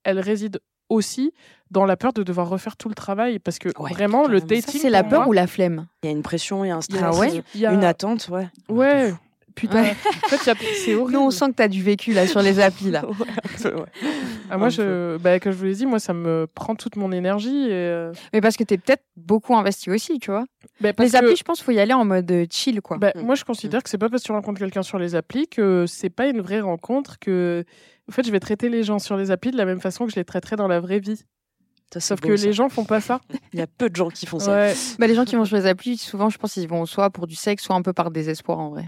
[0.04, 1.32] elle réside aussi
[1.70, 4.62] dans la peur de devoir refaire tout le travail parce que Ouais, vraiment le dating.
[4.74, 5.86] Ça, c'est la peur moi, ou la flemme?
[6.02, 7.44] Il y a une pression, il y a un il y stress, a- Ah ouais
[7.54, 8.48] il y a- une attente, ouais.
[8.70, 9.14] Ouais.
[9.60, 9.84] Putain.
[9.84, 9.96] Ouais.
[10.26, 11.12] En fait, c'est horrible.
[11.14, 13.04] Nous, on sent que tu as du vécu là sur les applis là.
[14.50, 17.12] Ah, moi, je, bah, comme je vous l'ai dit, moi, ça me prend toute mon
[17.12, 17.66] énergie.
[17.68, 20.46] Et, euh, Mais parce que tu es peut-être beaucoup investi aussi, tu vois.
[20.82, 22.98] bah, parce les applis, que- je pense, faut y aller en mode euh, chill, quoi.
[22.98, 23.22] bah, Mm.
[23.22, 25.86] moi, je considère que c'est pas parce que tu rencontres quelqu'un sur les applis que
[25.88, 27.20] c'est pas une vraie rencontre.
[27.20, 27.64] Que,
[28.10, 30.12] en fait, je vais traiter les gens sur les applis de la même façon que
[30.12, 31.22] je les traiterais dans la vraie vie.
[31.94, 32.46] Ça, Sauf beau, que ça.
[32.46, 33.20] les gens font pas ça.
[33.54, 34.52] Il y a peu de gens qui font ça.
[34.52, 34.74] Ouais.
[35.00, 37.26] Bah, les gens qui vont sur les applis, souvent, je pense qu'ils vont soit pour
[37.28, 38.86] du sexe, soit un peu par désespoir en vrai.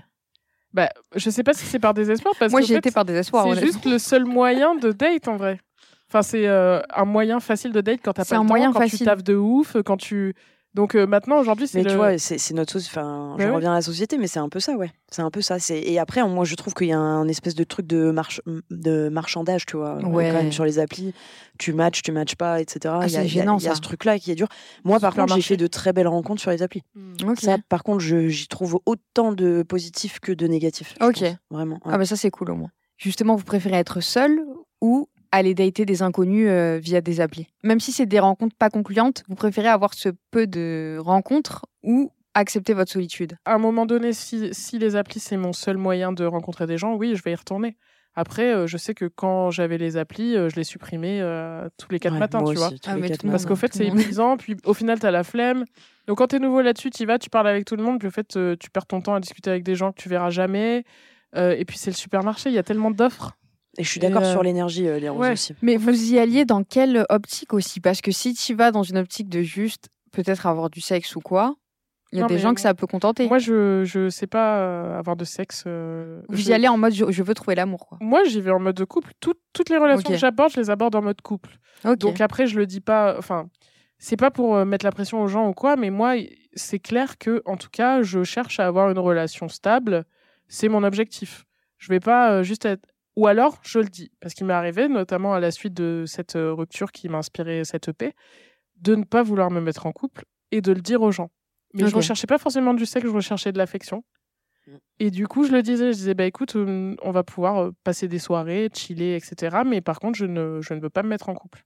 [0.74, 3.46] Bah, je sais pas si c'est par désespoir parce Moi, que j'ai été par désespoir.
[3.54, 5.60] c'est juste le seul moyen de date en vrai.
[6.08, 8.72] Enfin, c'est euh, un moyen facile de date quand t'as pas un le temps, moyen
[8.74, 10.34] quand tu taffes de ouf, quand tu.
[10.74, 11.90] Donc euh, maintenant, aujourd'hui, c'est Mais le.
[11.92, 12.98] tu vois, c'est notre société.
[12.98, 13.50] Enfin, je ouais.
[13.50, 14.90] reviens à la société, mais c'est un peu ça, ouais.
[15.12, 15.58] C'est un peu ça.
[15.70, 19.10] Et après, moi, je trouve qu'il y a un espèce de truc de marche, de
[19.10, 19.96] marchandage, tu vois.
[19.98, 20.30] Ouais.
[20.30, 21.14] Quand même sur les applis,
[21.60, 22.80] tu matches, tu matches pas, etc.
[22.98, 23.76] Ah, c'est il y a- gênant, il y a ça.
[23.76, 24.48] ce truc-là qui est dur.
[24.86, 26.84] Moi, par contre, j'ai fait de très belles rencontres sur les applis.
[26.96, 27.36] Mm.
[27.36, 30.96] Ça, par contre, je- j'y trouve autant de positifs que de négatifs.
[31.02, 31.20] Ok.
[31.20, 31.34] pense.
[31.50, 31.80] Vraiment.
[31.84, 32.70] Ah, bah ça, c'est cool au moins.
[32.98, 34.40] Justement, vous préférez être seul
[34.80, 38.70] ou aller dater des inconnus euh, via des applis Même si c'est des rencontres pas
[38.70, 43.86] concluantes, vous préférez avoir ce peu de rencontres ou accepter votre solitude À un moment
[43.86, 47.24] donné, si, si les applis, c'est mon seul moyen de rencontrer des gens, oui, je
[47.24, 47.78] vais y retourner.
[48.14, 51.90] Après, euh, je sais que quand j'avais les applis, euh, je les supprimais euh, tous
[51.92, 52.68] les quatre Ouais, matins, tu vois.
[52.68, 55.64] aussi, Ah, quatre Parce qu'au fait, c'est épuisant, puis au final, tu as la flemme.
[56.08, 58.00] Donc, quand tu es nouveau là-dessus, tu y vas, tu parles avec tout le monde,
[58.00, 60.10] puis au fait, euh, tu perds ton temps à discuter avec des gens que tu
[60.10, 60.84] verras jamais.
[61.38, 63.38] Euh, et puis, c'est le supermarché, il y a tellement d'offres.
[63.78, 65.32] Et je suis d'accord euh, sur l'énergie, euh, les roses ouais.
[65.34, 65.56] aussi.
[65.62, 67.80] Mais vous y alliez dans quelle optique aussi?
[67.80, 71.22] Parce que si tu vas dans une optique de juste peut-être avoir du sexe ou
[71.22, 71.56] quoi,
[72.12, 73.30] il y a Non, des gens que ça peut contenter.
[73.30, 75.64] Moi, je je sais pas euh, avoir de sexe.
[75.68, 77.98] euh, vous je- y allez en mode je, je veux trouver l'amour, quoi.
[78.02, 79.14] Moi, j'y vais en mode couple.
[79.22, 81.58] Tout- toutes les relations que j'aborde, je les aborde en mode couple.
[81.98, 83.16] Donc après, je le dis pas.
[83.18, 83.50] Enfin,
[83.98, 86.16] c'est pas pour euh, mettre la pression aux gens ou quoi, mais moi,
[86.54, 90.04] c'est clair que, en tout cas, je cherche à avoir une relation stable.
[90.50, 91.46] C'est mon objectif.
[91.78, 92.86] Je vais pas juste être.
[93.18, 96.36] Ou alors, je le dis, parce qu'il m'est arrivé, notamment à la suite de cette
[96.38, 98.14] euh, rupture qui m'a inspiré cette EP,
[98.78, 101.30] de ne pas vouloir me mettre en couple et de le dire aux gens.
[101.74, 101.96] Mais je Ok.
[101.98, 104.04] recherchais pas forcément du sexe, je recherchais de l'affection.
[104.68, 104.76] Mm.
[105.00, 108.20] Et du coup, je le disais, je disais, bah écoute, on va pouvoir passer des
[108.20, 109.58] soirées, chiller, etc.
[109.66, 111.64] Mais par contre, je ne, je ne veux pas me mettre en couple.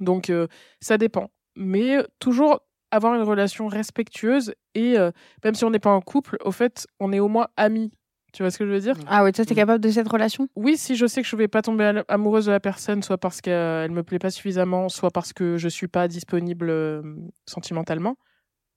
[0.00, 0.46] Donc, euh,
[0.80, 1.30] ça dépend.
[1.56, 5.10] Mais toujours avoir une relation respectueuse et euh,
[5.44, 7.90] même si on n'est pas en couple, au fait, on est au moins amis.
[8.36, 9.56] Tu vois ce que je veux dire Ah ouais, toi, t'es Mm.
[9.56, 10.46] capable de cette relation?
[10.56, 13.40] Oui, si je sais que je vais pas tomber amoureuse de la personne, soit parce
[13.40, 17.00] qu'elle me plaît pas suffisamment, soit parce que je suis pas disponible euh,
[17.46, 18.16] sentimentalement,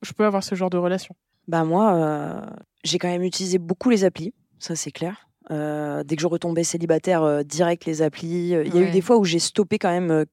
[0.01, 1.13] je peux avoir ce genre de relation.
[1.49, 2.41] Bah moi, euh,
[2.85, 5.27] j'ai quand même utilisé beaucoup les applis, ça c'est clair.
[5.51, 8.55] Euh, dès que je retombais célibataire, euh, direct les applis.
[8.55, 8.87] Euh, Il y a Ouais.
[8.87, 10.23] eu des fois où j'ai stoppé quand même euh,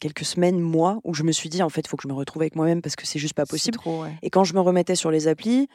[0.00, 2.14] quelques semaines, mois, où je me suis dit en fait, il faut que je me
[2.14, 3.74] retrouve avec moi-même parce que c'est juste pas possible.
[3.76, 4.16] C'est trop, ouais.
[4.22, 5.68] Et quand je me remettais sur les applis,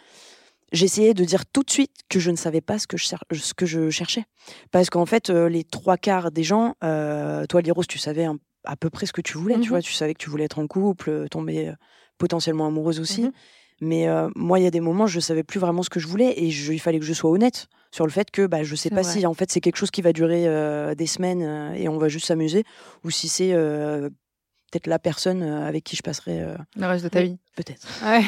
[0.72, 3.24] j'essayais de dire tout de suite que je ne savais pas ce que je, cher-
[3.34, 4.24] ce que je cherchais.
[4.72, 8.38] Parce qu'en fait, euh, les trois quarts des gens, euh, toi, Liros, tu savais un-
[8.66, 9.68] à peu près ce que tu voulais, tu Mhm.
[9.70, 11.74] vois, tu savais que tu voulais être en couple, euh, tomber euh,
[12.18, 13.24] potentiellement amoureuse aussi.
[13.24, 13.32] Mhm.
[13.80, 16.34] Mais moi, il y a des moments, je savais plus vraiment ce que je voulais
[16.42, 18.90] et je- il fallait que je sois honnête sur le fait que bah, je sais
[18.90, 19.12] pas vrai.
[19.20, 22.26] si en fait c'est quelque chose qui va durer des semaines et on va juste
[22.26, 22.64] s'amuser
[23.04, 23.54] ou si c'est
[24.72, 27.38] peut-être la personne euh, avec qui je passerai euh, Le reste de ta vie.
[27.56, 27.88] peut-être.
[28.06, 28.22] Ouais.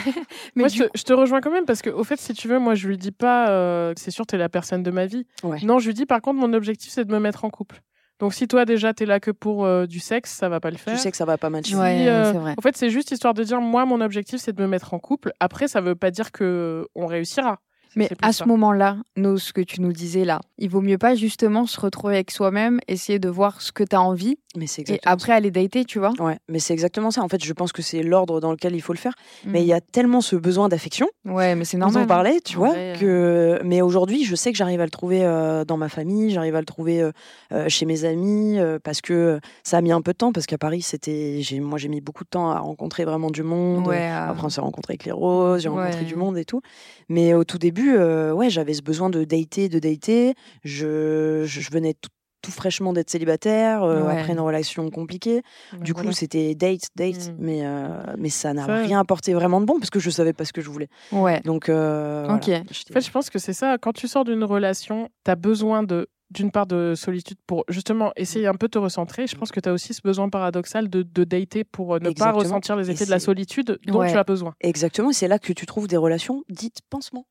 [0.55, 2.33] Mais moi, du je, te, je te rejoins quand même parce que, au fait, si
[2.33, 5.05] tu veux, moi, je lui dis pas, euh, c'est sûr, t'es la personne de ma
[5.05, 5.25] vie.
[5.43, 5.59] Ouais.
[5.63, 7.81] Non, je lui dis, par contre, mon objectif, c'est de me mettre en couple.
[8.19, 10.77] Donc, si toi, déjà, t'es là que pour euh, du sexe, ça va pas le
[10.77, 10.95] faire.
[10.95, 11.75] Je sais que ça va pas matcher.
[11.75, 12.53] Ouais, Si, euh, c'est vrai.
[12.57, 14.99] En fait, c'est juste histoire de dire, moi, mon objectif, c'est de me mettre en
[14.99, 15.31] couple.
[15.39, 17.59] Après, ça veut pas dire que on réussira.
[17.95, 21.65] Mais à ce moment-là, ce que tu nous disais là, il vaut mieux pas justement
[21.65, 24.99] se retrouver avec soi-même, essayer de voir ce que tu as envie Mais c'est et
[25.05, 26.11] après aller dater, tu vois.
[26.19, 27.21] Ouais, mais c'est exactement ça.
[27.21, 29.13] En fait, je pense que c'est l'ordre dans lequel il faut le faire.
[29.45, 32.03] Mais il y a tellement ce besoin d'affection Ouais, mais c'est normal.
[32.03, 33.59] on parlait, tu En vois, vrai, que.
[33.63, 36.59] Mais aujourd'hui, je sais que j'arrive à le trouver euh, dans ma famille, j'arrive à
[36.61, 37.11] le trouver euh,
[37.51, 40.47] euh, chez mes amis, euh, parce que ça a mis un peu de temps, parce
[40.47, 43.85] qu'à Paris, c'était, j'ai, moi, j'ai mis beaucoup de temps à rencontrer vraiment du monde.
[43.87, 46.61] Ouais, euh, Après, on s'est rencontré avec les roses, j'ai rencontré du monde et tout.
[47.07, 50.33] Mais au tout début, euh, ouais, j'avais ce besoin de dater, de dater.
[50.63, 52.09] Je, je, je venais tout,
[52.41, 54.19] tout fraîchement d'être célibataire, euh, Ouais.
[54.19, 55.41] après une relation compliquée.
[55.81, 56.15] Du coup, voilà.
[56.15, 57.35] c'était date, date, Mm.
[57.39, 60.45] mais, euh, mais ça n'a rien apporté vraiment de bon parce que je savais pas
[60.45, 60.87] ce que je voulais.
[61.11, 61.41] ouais.
[61.41, 63.77] Donc, euh, voilà, En fait, je pense que c'est ça.
[63.77, 68.11] Quand tu sors d'une relation, tu as besoin de d'une part de solitude pour justement
[68.15, 69.25] essayer un peu de te recentrer.
[69.27, 72.09] Je pense que tu as aussi ce besoin paradoxal de, de dater pour euh, ne
[72.09, 72.33] Exactement.
[72.33, 74.11] pas ressentir les Et effets de la solitude dont Ouais.
[74.11, 74.53] tu as besoin.
[74.61, 77.25] Exactement, et c'est là que tu trouves des relations dites pansement.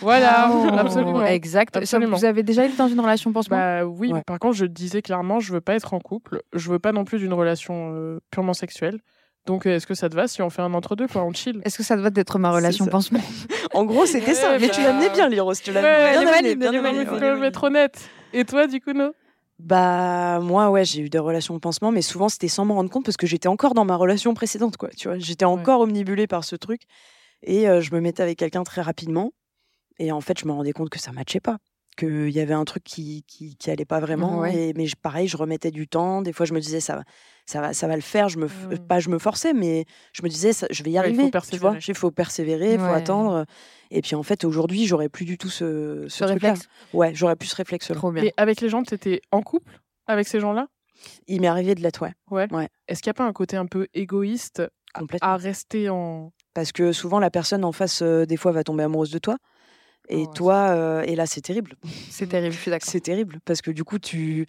[0.00, 1.24] Voilà, Oh, absolument.
[1.24, 1.76] Exact.
[1.76, 2.16] Absolument.
[2.16, 3.56] vous avez déjà été dans une relation pansement?
[3.56, 4.22] Bah oui, Ouais.
[4.26, 7.04] par contre, je disais clairement, je veux pas être en couple, je veux pas non
[7.04, 9.00] plus d'une relation euh, purement sexuelle.
[9.46, 11.60] Donc, euh, est-ce que ça te va si on fait un entre-deux, quoi, on chill
[11.64, 13.18] Est-ce que ça doit être ma C'est relation pansement?
[13.74, 14.56] En gros, c'était ça.
[14.60, 15.54] Mais tu bah- l'amenais bien, Liros.
[15.54, 17.04] Tu l'amenais Ouais, bien bien ouais.
[17.06, 18.08] quand même être honnête.
[18.32, 19.12] Et toi, du coup, non
[19.58, 22.90] Bah moi ouais j'ai eu des relations de pansement mais souvent c'était sans m'en rendre
[22.90, 25.18] compte parce que j'étais encore dans ma relation précédente quoi tu vois.
[25.18, 26.82] J'étais encore omnibulée par ce truc
[27.42, 29.32] et euh, je me mettais avec quelqu'un très rapidement
[29.98, 31.58] et en fait je me rendais compte que ça matchait pas
[31.96, 34.54] qu'il y avait un truc qui, qui qui allait pas vraiment Ouais.
[34.68, 37.04] et mais je- pareil je remettais du temps des fois je me disais ça va
[37.46, 38.86] ça va ça va le faire je me f- Mm.
[38.86, 41.20] pas je me forçais mais je me disais ça- je vais y Ouais, il faut
[41.20, 41.72] arriver tu vois?
[41.72, 41.78] persévérer.
[41.88, 43.44] il faut persévérer il faut attendre
[43.90, 47.48] et puis en fait aujourd'hui j'aurais plus du tout ce, ce réflexe ouais j'aurais plus
[47.48, 48.22] ce réflexe là Trop bien.
[48.24, 50.66] Et avec les gens, tu étais en couple avec ces gens-là?
[51.26, 52.46] Il m'est arrivé de l'être ouais Ouais.
[52.52, 52.68] Ouais.
[52.88, 54.62] Est-ce qu'il n'y a pas un côté un peu égoïste
[55.20, 56.32] à rester en.
[56.54, 59.36] Parce que souvent, la personne en face, euh, des fois, va tomber amoureuse de toi.
[60.12, 60.26] Et Ouais.
[60.34, 61.74] toi, euh, et là, c'est terrible.
[62.10, 62.88] C'est terrible, je suis d'accord.
[62.90, 63.38] C'est terrible.
[63.44, 64.46] Parce que du coup, tu,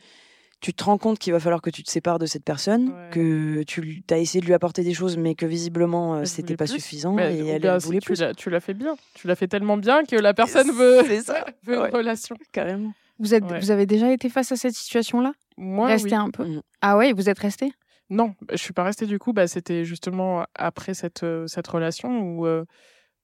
[0.59, 3.09] tu te rends compte qu'il va falloir que tu te sépares de cette personne, Ouais.
[3.11, 6.65] que tu as essayé de lui apporter des choses, mais que visiblement, euh, c'était pas
[6.65, 6.75] plus.
[6.79, 7.13] suffisant.
[7.13, 8.19] Mais, et ou elle, si voulait tu plus.
[8.21, 8.95] l'as- Tu l'as fait bien.
[9.15, 10.33] Tu l'as fait tellement bien que la
[10.67, 11.45] personne veut, C'est ça.
[11.63, 11.89] veut Ouais.
[11.89, 12.35] une relation.
[12.51, 12.93] Carrément.
[13.19, 13.59] Vous, êtes, Ouais.
[13.59, 15.33] vous avez déjà été face à cette situation-là?
[15.57, 16.15] Moi, Rester oui.
[16.15, 16.45] un peu?
[16.45, 16.61] Mm.
[16.81, 17.71] Ah ouais, vous êtes resté
[18.09, 19.33] Non, je suis pas restée du coup.
[19.33, 22.47] Bah, c'était justement après cette, euh, cette relation où,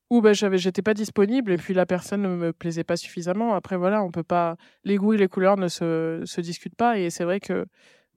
[0.10, 3.54] où bah, j'avais, j'étais pas disponible et puis la personne ne me plaisait pas suffisamment.
[3.54, 4.56] Après, voilà, on peut pas.
[4.84, 6.98] Les goûts et les couleurs ne se, se discutent pas.
[6.98, 7.66] Et c'est vrai que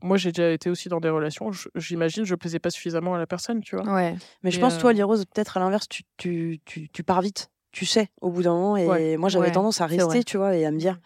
[0.02, 1.50] moi, j'ai déjà été aussi dans des relations.
[1.76, 3.84] J'imagine, je plaisais pas suffisamment à la personne, tu vois.
[3.94, 4.16] Ouais.
[4.42, 7.50] Mais je pense, euh, toi, Lirose, peut-être à l'inverse, tu, tu, tu, tu pars vite.
[7.70, 8.76] Tu sais, au bout d'un moment.
[8.76, 9.16] Et Ouais.
[9.16, 10.98] moi, j'avais Ouais, tendance à rester, tu vois, et à me dire,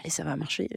[0.00, 0.68] allez, ça va marcher.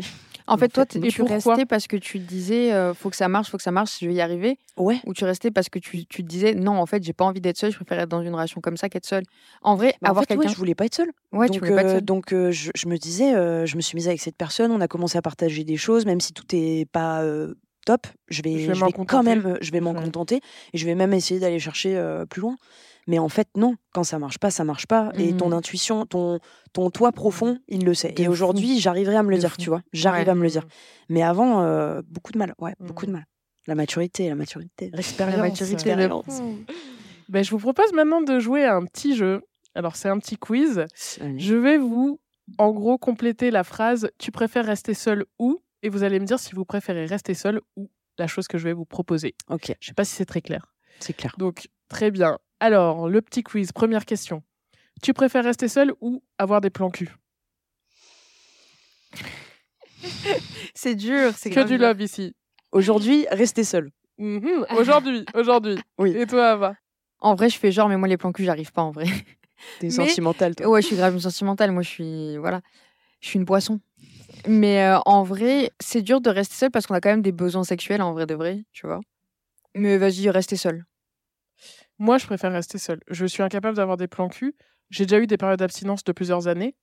[0.47, 3.49] En fait, toi, tu pourquoi restais parce que tu disais, euh, faut que ça marche,
[3.49, 4.57] faut que ça marche, je vais y arriver?
[4.77, 4.99] Ouais.
[5.05, 7.41] Ou tu restais parce que tu, tu te disais, non, en fait, j'ai pas envie
[7.41, 9.23] d'être seule, je préfère être dans une relation comme ça qu'être seule.
[9.62, 10.53] En vrai, Bah, en avoir fait, ouais, quelqu'un.
[10.53, 11.12] je voulais pas être seule.
[11.31, 12.05] Ouais, tu donc, voulais pas être euh, seule.
[12.05, 14.81] donc euh, je, je me disais, euh, je me suis mise avec cette personne, on
[14.81, 17.23] a commencé à partager des choses, même si tout est pas
[17.86, 19.29] top, je vais, Je vais je m'en vais quand contenter.
[19.36, 20.03] même, je vais m'en Ouais.
[20.03, 20.39] contenter
[20.73, 22.55] et je vais même essayer d'aller chercher plus loin.
[23.08, 25.12] Mais en fait, non, quand ça marche pas, ça marche pas.
[25.18, 25.54] Et ton Mhm.
[25.54, 26.40] intuition, ton,
[26.74, 28.12] ton toi profond, il le sait.
[28.12, 29.58] De et aujourd'hui, j'arriverai à me le De dire, fou.
[29.58, 29.82] tu vois.
[29.94, 30.32] J'arrive Ouais.
[30.32, 30.68] à me le dire.
[31.10, 32.54] Mais avant, euh, beaucoup de mal.
[32.60, 33.26] Ouais, beaucoup de mal.
[33.68, 34.90] La maturité, la maturité.
[34.94, 35.38] L'expérience.
[35.40, 36.42] maturité, le- l'expérience.
[37.30, 39.42] Ben, je vous propose maintenant de jouer à un petit jeu.
[39.76, 40.86] Alors, c'est un petit quiz.
[41.22, 41.40] Allez.
[41.40, 42.20] Je vais vous,
[42.58, 45.62] en gros, compléter la phrase Tu préfères rester seul ou?
[45.84, 48.66] Et vous allez me dire si vous préférez rester seul ou la chose que je
[48.66, 49.34] vais vous proposer.
[49.50, 50.74] Ok, Je sais pas si c'est très clair.
[51.00, 51.34] c'est clair.
[51.38, 52.38] Donc, très bien.
[52.62, 54.43] Alors, le petit quiz, première question.
[55.02, 57.10] Tu préfères rester seul ou avoir des plans cul?
[60.74, 61.88] C'est dur, c'est Que du dur.
[61.88, 62.36] love ici.
[62.71, 63.91] Aujourd'hui, rester seul.
[64.17, 65.78] Mhm, Aujourd'hui, aujourd'hui.
[65.97, 66.12] Oui.
[66.15, 66.76] Et toi, Ava?
[67.19, 69.06] En vrai, je fais genre, mais moi, les plans cul, j'arrive pas en vrai.
[69.80, 70.69] T'es Mais- sentimental, toi.
[70.69, 71.71] Ouais, je suis grave une sentimentale.
[71.71, 72.38] Moi, je suis.
[72.38, 72.62] Voilà.
[73.19, 73.80] Je suis une poisson.
[74.47, 77.32] Mais euh, en vrai, c'est dur de rester seule parce qu'on a quand même des
[77.32, 79.00] besoins sexuels, en vrai de vrai, tu vois.
[79.76, 80.86] Mais vas-y, rester seule.
[82.02, 83.00] Moi, je préfère rester seule.
[83.12, 84.56] Je suis incapable d'avoir des plans cul.
[84.90, 86.76] J'ai déjà eu des périodes d'abstinence de plusieurs années,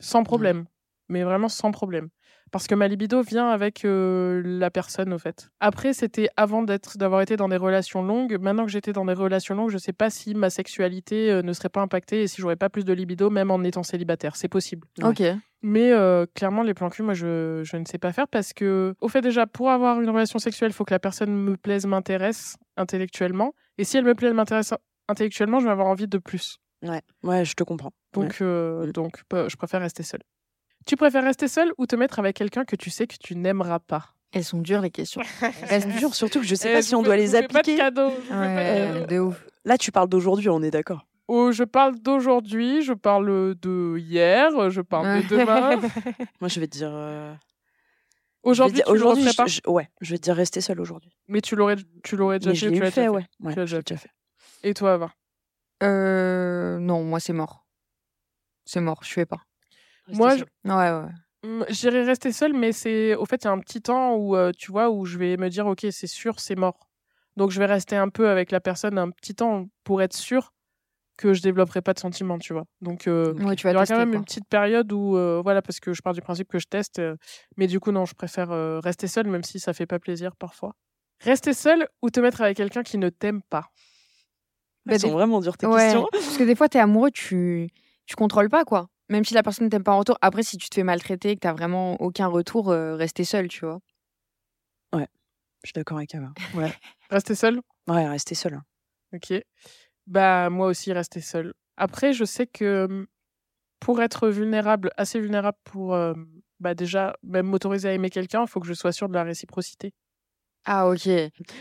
[0.00, 0.64] sans problème.
[1.08, 2.08] Mais vraiment sans problème.
[2.50, 5.50] Parce que ma libido vient avec euh, la personne, au fait.
[5.60, 8.38] Après, c'était avant d'être, d'avoir été dans des relations longues.
[8.40, 11.52] Maintenant que j'étais dans des relations longues, je sais pas si ma sexualité euh, ne
[11.52, 14.34] serait pas impactée et si j'aurais pas plus de libido, même en étant célibataire.
[14.34, 14.88] C'est possible.
[15.00, 15.22] Ok.
[15.62, 18.96] Mais euh, clairement, les plans cul, moi, je, je ne sais pas faire parce que,
[19.00, 21.86] au fait, déjà, pour avoir une relation sexuelle, il faut que la personne me plaise,
[21.86, 23.52] m'intéresse intellectuellement.
[23.80, 24.74] Et si elle me plaît, elle m'intéresse
[25.08, 26.58] intellectuellement, je vais avoir envie de plus.
[26.82, 27.92] Ouais, ouais, je te comprends.
[28.12, 28.92] Donc, euh, Mm.
[28.92, 30.20] donc bah, je préfère rester seule.
[30.86, 33.78] Tu préfères rester seule ou te mettre avec quelqu'un que tu sais que tu n'aimeras
[33.78, 34.14] pas?
[34.32, 35.22] Elles sont dures les questions.
[35.62, 37.58] Reste dur, surtout que je sais Eh, pas si on doit les fais pas de
[37.58, 37.76] appliquer.
[37.78, 39.46] cadeaux, Ouais, de ouf.
[39.64, 41.06] Là, tu parles d'aujourd'hui, on est d'accord.
[41.28, 45.76] Oh, je parle d'aujourd'hui, je parle de hier, je parle de demain.
[46.40, 46.90] Moi, je vais te dire.
[46.92, 47.32] euh,
[48.42, 51.10] Aujourd'hui, aujourd'hui, je- je- ouais, je vais te dire rester seule aujourd'hui.
[51.28, 52.90] Mais tu l'aurais, tu l'aurais déjà fait.
[52.90, 53.26] fait, déjà ouais.
[53.40, 53.52] ouais.
[53.52, 54.10] Tu l'as déjà fait.
[54.62, 55.12] Et toi, Ava?
[55.82, 57.66] Euh, non, moi c'est mort.
[58.64, 59.40] C'est mort, je fais pas.
[60.08, 61.12] Moi, Rester je- Ouais, ouais.
[61.42, 64.36] Hum, J'irais rester seule, mais c'est au fait, il y a un petit temps où
[64.36, 66.90] euh, tu vois où je vais me dire ok, c'est sûr, c'est mort.
[67.36, 70.52] Donc je vais rester un peu avec la personne un petit temps pour être sûr
[71.20, 72.64] que je développerai pas de sentiments, tu vois.
[72.80, 74.18] Donc euh, Ouais, tu il y aura quand même quoi.
[74.18, 76.98] une petite période où euh, voilà parce que je pars du principe que je teste,
[76.98, 77.16] euh,
[77.56, 80.34] mais du coup non, je préfère euh, rester seule même si ça fait pas plaisir
[80.36, 80.72] parfois.
[81.22, 83.66] Rester seule ou te mettre avec quelqu'un qui ne t'aime pas?
[84.86, 86.06] Bah, Elles sont vraiment dures tes Ouais, questions.
[86.10, 87.68] parce que des fois, t'es amoureux, tu,
[88.06, 88.88] tu contrôles pas, quoi.
[89.10, 90.16] Même si la personne ne t'aime pas en retour.
[90.22, 93.48] Après, si tu te fais maltraiter et que t'as vraiment aucun retour, euh, rester seul,
[93.48, 93.80] tu vois.
[95.62, 96.32] Je suis d'accord avec Ava.
[97.10, 97.60] Rester seule?
[97.86, 98.58] Ouais, rester seule.
[99.12, 99.34] Ok.
[100.10, 101.54] Bah, moi aussi, rester seule.
[101.78, 103.06] Après, je sais que hum,
[103.78, 106.14] pour être vulnérable, assez vulnérable pour euh,
[106.58, 109.22] bah, déjà même m'autoriser à aimer quelqu'un, il faut que je sois sûre de la
[109.24, 109.94] réciprocité.
[110.66, 111.04] Ah, ok.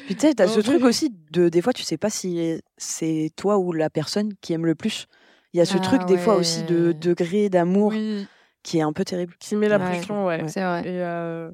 [0.06, 3.32] Puis tu sais, t'as ce truc aussi de des fois, tu sais pas si c'est
[3.38, 5.08] toi ou la personne qui aime le plus.
[5.54, 6.94] Il y a ce Ah truc des fois aussi de ouais.
[6.94, 8.28] degré d'amour Oui,
[8.64, 9.36] qui est un peu terrible.
[9.40, 9.86] qui met la Ouais.
[9.96, 10.48] pression, ouais.
[10.50, 10.82] C'est vrai.
[10.82, 11.52] Et euh,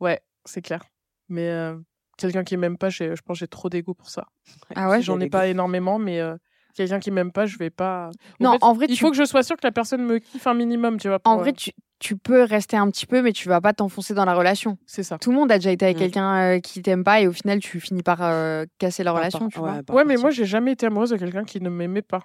[0.00, 0.84] ouais, c'est clair.
[1.28, 1.76] Mais euh,
[2.16, 4.26] quelqu'un qui m'aime pas, je pense que j'ai trop d'ego pour ça.
[4.74, 6.36] Ah ouais J'en ai pas énormément, mais euh,
[6.74, 8.10] quelqu'un qui m'aime pas, je vais pas.
[8.40, 10.18] Non, fait, en vrai, il tu- faut que je sois sûre que la personne me
[10.18, 11.18] kiffe un minimum, tu vois.
[11.24, 14.12] En vrai, euh, tu, tu peux rester un petit peu, mais tu vas pas t'enfoncer
[14.14, 14.76] dans la relation.
[14.86, 15.18] c'est ça.
[15.18, 16.00] Tout le monde a déjà été avec Mm.
[16.00, 19.20] quelqu'un euh, qui t'aime pas et au final, tu finis par euh, casser la Par-
[19.20, 19.72] relation, par- tu vois.
[19.72, 22.20] ouais, par Ouais, mais moi, j'ai jamais été amoureuse de quelqu'un qui ne m'aimait pas.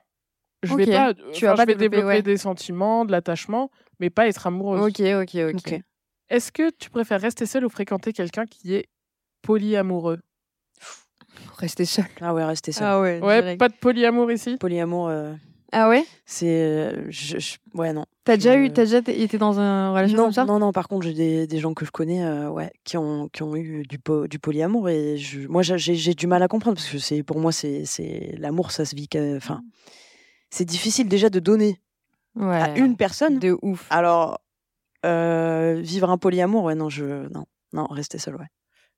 [0.63, 0.79] Je Ok.
[0.79, 1.13] vais pas.
[1.33, 2.21] Tu vas pas je vais développer, ouais.
[2.21, 3.69] des sentiments, de l'attachement,
[4.01, 4.81] mais pas être amoureuse.
[4.81, 5.55] Ok, ok, ok.
[5.73, 5.79] Ok.
[6.29, 8.85] Est-ce que tu préfères rester seule ou fréquenter quelqu'un qui est
[9.53, 10.19] polyamoureux
[11.57, 12.05] Rester seul.
[12.21, 12.85] Ah ouais, rester seule.
[12.87, 13.19] Ah ouais.
[13.21, 14.57] Ouais, pas de polyamour ici?
[14.57, 15.33] Polyamour, euh,
[15.71, 16.05] Ah ouais?
[16.25, 16.47] c'est.
[16.47, 18.05] euh, je- je- Ouais, non.
[18.25, 20.45] T'as déjà eu, t'as déjà été dans une relation Non, comme ça?
[20.45, 23.27] non, non, par contre, j'ai des, des gens que je connais euh, ouais, qui, ont,
[23.29, 26.75] qui ont eu du, po- du polyamour et je, moi, j'ai- du mal à comprendre
[26.77, 29.09] parce que c'est pour moi, c'est c'est- l'amour, ça se vit.
[29.35, 29.61] Enfin,
[30.51, 31.81] c'est difficile déjà de donner
[32.35, 32.61] Ouais.
[32.61, 33.39] à une personne.
[33.39, 33.87] De ouf.
[33.89, 34.39] Alors,
[35.05, 37.27] euh, vivre un polyamour, ouais, non, je.
[37.33, 38.47] Non, non, rester seul, ouais.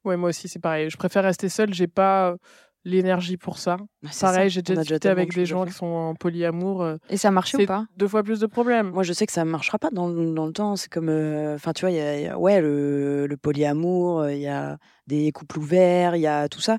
[0.03, 0.89] Ouais, moi aussi, c'est pareil.
[0.89, 1.73] Je préfère rester seule.
[1.73, 2.35] J'ai pas
[2.83, 3.77] l'énergie pour ça.
[4.01, 6.81] Bah, Pareil, j'ai déjà a discuté avec de des gens qui sont en polyamour.
[6.81, 7.85] euh, Et ça marchait c'est ou pas?
[7.97, 8.89] deux fois plus de problèmes.
[8.89, 10.75] Moi, je sais que ça ne marchera pas dans, le- dans le temps.
[10.75, 11.09] C'est comme.
[11.09, 14.47] euh, Enfin, tu vois, il y a, y a- ouais, le, le polyamour, il y
[14.47, 16.77] a des couples ouverts, il y a tout ça.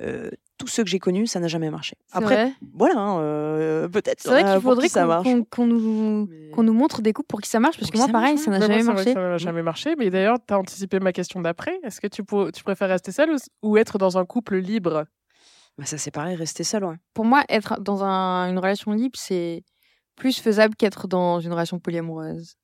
[0.00, 1.96] Euh, tous ceux que j'ai connus, ça n'a jamais marché.
[2.12, 4.20] Après, vrai voilà, hein, euh, peut-être.
[4.20, 4.88] C'est vrai qu'il faudrait
[5.50, 8.38] qu'on nous, nous montre des couples pour que ça marche, parce que que moi, pareil,
[8.38, 9.12] ça n'a moi, jamais marché.
[9.12, 9.94] Ça n'a jamais marché.
[9.96, 11.78] Mais d'ailleurs, tu as anticipé ma question d'après.
[11.82, 15.06] Est-ce que tu, pour- tu préfères rester seule ou, ou être dans un couple libre?
[15.76, 16.96] Bah, ça, c'est pareil, rester seul, ouais.
[17.14, 19.64] Pour moi, être dans un- une relation libre, c'est
[20.14, 22.54] plus faisable qu'être dans une relation polyamoureuse.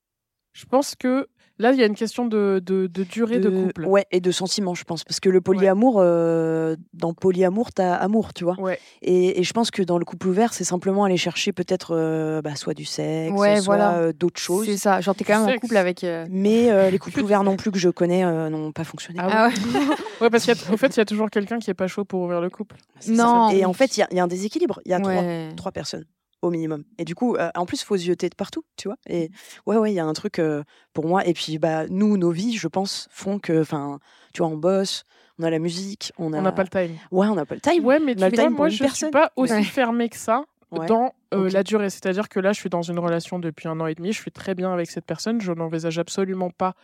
[0.53, 1.27] Je pense que
[1.61, 3.85] là, il y a une question de, de, de durée de, couple.
[3.85, 5.03] Ouais, et de sentiments, je pense.
[5.03, 8.59] Parce que le polyamour, euh, dans polyamour, t'as amour, tu vois.
[8.59, 8.79] Ouais.
[9.01, 12.41] Et, et je pense que dans le couple ouvert, c'est simplement aller chercher peut-être euh,
[12.41, 13.93] bah, soit du sexe, Ouais, soit voilà.
[13.97, 14.65] euh, d'autres choses.
[14.65, 14.99] C'est ça.
[15.01, 15.61] Genre, t'es quand même en sexe.
[15.61, 16.03] couple avec.
[16.03, 19.19] euh, Mais euh, les couples ouverts non plus que je connais euh, n'ont pas fonctionné.
[19.21, 19.79] Ah Ah ouais.
[20.21, 22.41] Ouais, parce qu'en fait, il y a toujours quelqu'un qui est pas chaud pour ouvrir
[22.41, 22.75] le couple.
[22.99, 23.11] Ça.
[23.11, 23.49] Non.
[23.51, 24.81] Et en fait, il y a- il y, a un déséquilibre.
[24.85, 25.49] Il y a trois, Ouais.
[25.55, 26.05] trois personnes
[26.41, 26.83] au minimum.
[26.97, 28.97] Et du coup, euh, en plus, faut zioter de partout, tu vois.
[29.07, 29.29] Et
[29.65, 31.25] ouais, ouais, il y a un truc euh, pour moi.
[31.27, 33.99] Et puis, bah, nous, nos vies, je pense, font que, enfin,
[34.33, 35.03] tu vois, on bosse,
[35.39, 36.39] on a la musique, on a.
[36.39, 36.97] On n'a pas le time.
[37.11, 37.85] Ouais, on n'a pas le time.
[37.85, 39.11] Ouais, mais tu vois, moi, je suis personne.
[39.11, 39.63] pas aussi Ouais.
[39.63, 40.85] fermée que ça Ouais.
[40.85, 41.89] dans euh, la durée.
[41.89, 44.13] C'est-à-dire que là, je suis dans une relation depuis un an et demi.
[44.13, 45.41] Je suis très bien avec cette personne.
[45.41, 46.75] Je n'envisage absolument pas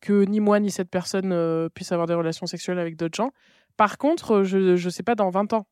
[0.00, 3.30] que ni moi ni cette personne euh, puisse avoir des relations sexuelles avec d'autres gens.
[3.76, 5.66] Par contre, je ne sais pas dans 20 ans.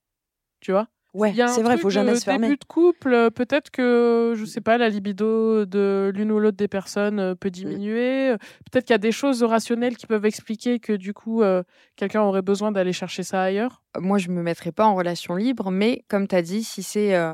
[0.61, 0.87] Tu vois
[1.17, 2.49] Ouais, un c'est vrai, il faut jamais se fermer.
[2.49, 6.59] Début de couple, euh, peut-être que, je sais pas, la libido de l'une ou l'autre
[6.59, 8.33] des personnes euh, peut diminuer.
[8.33, 8.37] Euh,
[8.71, 11.63] Peut-être qu'il y a des choses rationnelles qui peuvent expliquer que du coup, euh,
[11.97, 13.83] quelqu'un aurait besoin d'aller chercher ça ailleurs.
[13.99, 17.15] Moi, je me mettrais pas en relation libre, mais comme tu as dit, si c'est
[17.15, 17.33] euh,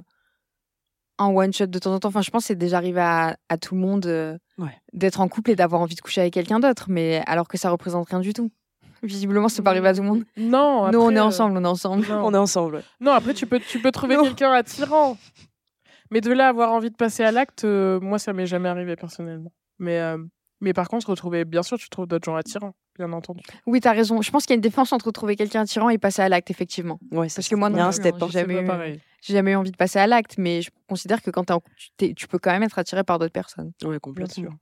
[1.18, 3.36] en one shot de temps en temps, enfin, je pense que c'est déjà arrivé à,
[3.48, 4.76] à tout le monde euh, Ouais.
[4.92, 7.70] d'être en couple et d'avoir envie de coucher avec quelqu'un d'autre, mais alors que ça
[7.70, 8.50] représente rien du tout.
[9.02, 10.24] Visiblement, c'est pas arrivé à tout le monde.
[10.36, 12.06] Non, Nous, on après, est euh, ensemble, on est ensemble.
[12.08, 12.24] non.
[12.26, 12.76] On est ensemble.
[12.76, 12.82] ouais.
[13.00, 14.22] Non, après, tu peux, tu peux trouver Non.
[14.24, 15.16] quelqu'un attirant.
[16.10, 18.68] Mais de là à avoir envie de passer à l'acte, euh, moi, ça m'est jamais
[18.68, 19.50] arrivé personnellement.
[19.78, 20.18] Mais, euh,
[20.60, 23.42] mais par contre, retrouver, bien sûr, tu trouves d'autres gens attirants, bien entendu.
[23.66, 24.20] Oui, t'as raison.
[24.22, 26.50] Je pense qu'il y a une différence entre trouver quelqu'un attirant et passer à l'acte,
[26.50, 27.00] effectivement.
[27.10, 28.14] Ouais, Parce que moi, il non y a un plus, step.
[28.14, 28.28] hein, hein.
[28.30, 29.00] j'ai jamais C'est eu- pas pareil.
[29.22, 31.60] J'ai jamais eu envie de passer à l'acte, mais je considère que quand t'es en
[31.60, 31.76] couple,
[32.16, 33.72] tu, peux quand même être attiré par d'autres personnes.
[33.80, 34.34] Bien complètement.
[34.34, 34.52] sûr.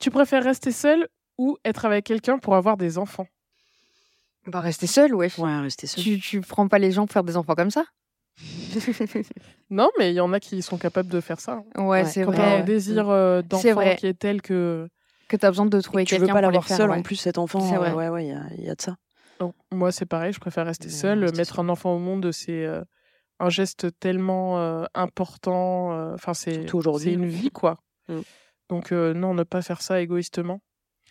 [0.00, 3.26] Tu préfères rester seul ou être avec quelqu'un pour avoir des enfants?
[4.46, 5.30] Bah, rester seul, ouais.
[5.38, 6.02] Ouais, rester seul.
[6.02, 7.84] Tu, tu prends pas les gens pour faire des enfants comme ça?
[9.70, 11.54] Non, mais il y en a qui sont capables de faire ça.
[11.74, 11.82] hein.
[11.82, 12.62] Ouais, Ouais, c'est Quand t'as un vrai.
[12.64, 13.96] désir euh, C'est d'enfant vrai.
[13.96, 14.88] qui est tel que.
[15.28, 16.76] Que t'as besoin de trouver tu veux quelqu'un pas l'avoir faire.
[16.78, 16.96] seul ouais.
[16.98, 17.60] en plus, cet enfant.
[17.60, 17.90] C'est vrai.
[17.90, 18.96] euh, Ouais, ouais, il y a- il y, a de ça.
[19.40, 21.20] Donc, moi, c'est pareil, je préfère rester Ouais, seule.
[21.22, 22.82] rester Mettre un enfant au monde, c'est euh,
[23.38, 25.92] un geste tellement euh, important.
[25.92, 26.64] euh, Enfin, c'est
[27.04, 27.76] une vie, quoi.
[28.08, 28.20] Mm.
[28.70, 30.60] Donc, euh, non, ne pas faire ça égoïstement.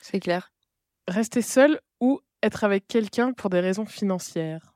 [0.01, 0.51] C'est clair.
[1.07, 4.73] Rester seul ou être avec quelqu'un pour des raisons financières.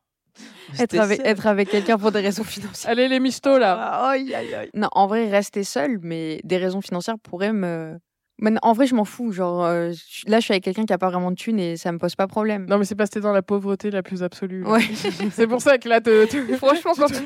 [0.80, 2.92] Être avec, être avec quelqu'un pour des raisons financières.
[2.92, 4.70] Allez, les michtos, là Ah, aïe, aïe, aïe.
[4.74, 7.98] Non, en vrai, rester seul, mais des raisons financières pourraient me.
[8.40, 9.32] Mais en vrai, je m'en fous.
[9.34, 9.92] Genre, euh,
[10.26, 12.16] là, je suis avec quelqu'un qui a pas vraiment de thunes et ça me pose
[12.16, 12.66] pas problème.
[12.68, 14.66] Non, mais c'est parce que t'es dans la pauvreté la plus absolue.
[14.66, 14.82] Ouais.
[15.32, 17.20] c'est pour ça que là, te- te- Franchement, tu quand, te,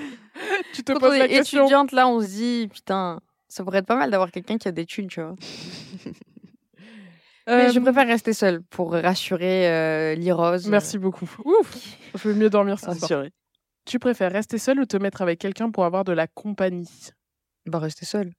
[0.73, 1.61] tu te quand on poses la est question.
[1.61, 4.71] étudiante, là, on se dit, putain, ça pourrait être pas mal d'avoir quelqu'un qui a
[4.71, 5.36] des thunes, tu vois.
[7.48, 10.68] Mais je Euh, préfère rester seule pour rassurer euh, Lirose.
[10.68, 11.30] Merci beaucoup.
[11.46, 11.76] Ouf
[12.16, 12.96] Je vais mieux dormir soir.
[13.00, 13.32] Rassuré.
[13.86, 16.89] Tu préfères rester seul ou te mettre avec quelqu'un pour avoir de la compagnie?
[17.68, 18.32] Bah, rester seule.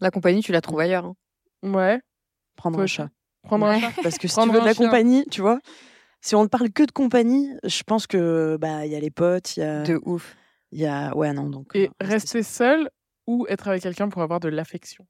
[0.00, 1.04] La compagnie, tu la trouves ailleurs.
[1.04, 1.14] hein.
[1.62, 2.00] Ouais.
[2.56, 3.08] Prendre un chat.
[3.42, 3.80] Prendre un Ouais.
[3.80, 3.92] chat.
[4.02, 4.86] Parce que si Prendre tu veux de un la chien.
[4.86, 5.58] compagnie, tu vois,
[6.22, 9.10] si on ne parle que de compagnie, je pense que bah il y a les
[9.10, 10.36] potes, il y a, De ouf.
[10.72, 11.72] il y a, ouais non donc.
[11.74, 12.88] Et euh, rester rester seul
[13.26, 15.06] ou être avec quelqu'un pour avoir de l'affection?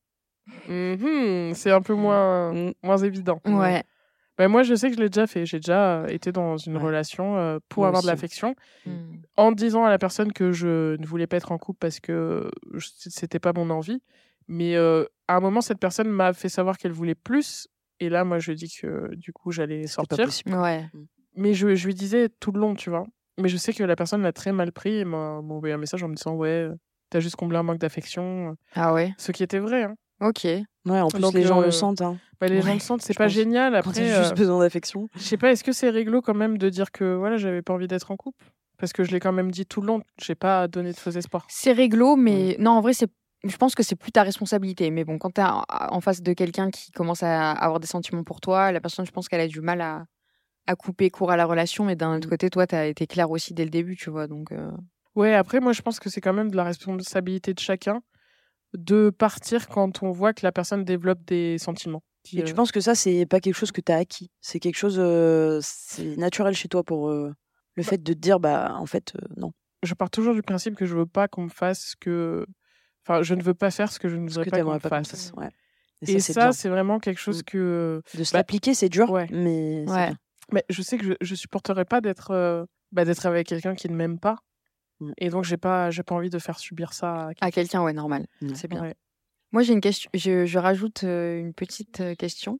[0.68, 2.72] Mhm, C'est un peu moins, Mm.
[2.82, 3.40] moins évident.
[3.46, 3.82] Ouais.
[4.36, 5.46] Bah, moi, je sais que je l'ai déjà fait.
[5.46, 6.82] J'ai déjà euh, été dans une Ouais.
[6.82, 8.54] relation euh, pour Moi avoir de l'affection.
[8.86, 8.90] Mm.
[9.36, 12.50] en disant à la personne que je ne voulais pas être en couple parce que
[12.74, 14.00] je- c'était pas mon envie.
[14.48, 17.68] Mais euh, à un moment, cette personne m'a fait savoir qu'elle voulait plus.
[18.00, 20.28] Et là, moi, je lui ai dit que du coup, j'allais sortir.
[20.48, 20.84] Ouais.
[21.36, 23.06] Mais je, je lui disais tout le long, tu vois.
[23.40, 25.78] Mais je sais que la personne l'a très mal pris et m'a m'a envoyé un
[25.78, 26.68] message en me disant Ouais,
[27.10, 28.56] t'as juste comblé un manque d'affection.
[28.74, 29.14] Ah ouais.
[29.18, 29.84] Ce qui était vrai.
[29.84, 29.94] Hein.
[30.20, 30.44] Ok.
[30.44, 32.02] Ouais, en plus Donc, les gens euh, le sentent.
[32.02, 32.18] Hein.
[32.40, 33.32] Bah, les gens le sentent, c'est pas pense.
[33.32, 33.72] génial.
[33.72, 35.08] Quand Après, t'as juste euh, besoin d'affection.
[35.16, 37.72] je sais pas, est-ce que c'est réglo quand même de dire que voilà, j'avais pas
[37.72, 38.44] envie d'être en couple?
[38.78, 40.02] Parce que je l'ai quand même dit tout le long.
[40.20, 41.46] J'ai pas donné de faux espoirs.
[41.48, 43.08] C'est réglo, mais non, en vrai, c'est.
[43.44, 44.90] Je pense que c'est plus ta responsabilité.
[44.90, 48.24] Mais bon, quand t'es en en face de quelqu'un qui commence à avoir des sentiments
[48.24, 50.04] pour toi, la personne, je pense qu'elle a du mal à,
[50.66, 51.84] à couper court à la relation.
[51.84, 52.30] Mais d'un autre Mm.
[52.30, 54.26] côté, toi, t'as été clair aussi dès le début, tu vois.
[54.26, 54.70] Donc, euh,
[55.14, 58.00] Ouais, après, moi, je pense que c'est quand même de la responsabilité de chacun
[58.76, 62.02] de partir quand on voit que la personne développe des sentiments.
[62.32, 64.96] Et tu penses que ça c'est pas quelque chose que t'as acquis, c'est quelque chose,
[64.98, 67.32] euh, c'est naturel chez toi pour euh,
[67.74, 69.52] le fait de te dire bah en fait euh, non.
[69.82, 72.46] Je pars toujours du principe que je veux pas qu'on me fasse ce que.
[73.06, 75.32] Enfin, je ne veux pas faire ce que je ne voudrais pas qu'on me fasse.
[75.36, 75.50] Ouais.
[76.00, 77.44] Et c'est ça, c'est vraiment quelque chose Mm.
[77.44, 78.02] que.
[78.14, 79.26] de se bah, l'appliquer c'est dur, ouais.
[79.30, 80.12] mais Ouais.
[80.52, 83.90] Mais je sais que je, je supporterais pas d'être euh, bah, d'être avec quelqu'un qui
[83.90, 84.36] ne m'aime pas.
[85.00, 85.12] Mm.
[85.18, 87.92] Et donc, j'ai pas, j'ai pas envie de faire subir ça à à quelqu'un, ouais,
[87.92, 88.26] normal.
[88.40, 88.54] Mm.
[88.54, 88.82] C'est bien.
[88.82, 88.94] Ouais.
[89.52, 90.10] Moi, j'ai une question.
[90.14, 92.58] Je, je rajoute euh, une petite euh, question.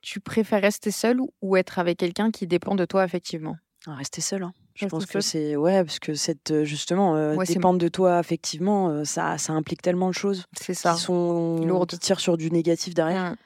[0.00, 3.56] Tu préfères rester seul ou- être avec quelqu'un qui dépend de toi affectivement
[3.86, 4.42] Ah, Rester seul.
[4.42, 4.52] Hein.
[4.74, 8.18] Je pense que c'est ouais parce que cette euh, justement euh, Ouais, dépendre de toi
[8.18, 10.94] affectivement, euh, ça ça implique tellement de choses C'est ça.
[10.94, 11.90] qui sont Lourdes.
[11.90, 13.36] qui tirent sur du négatif derrière Mm.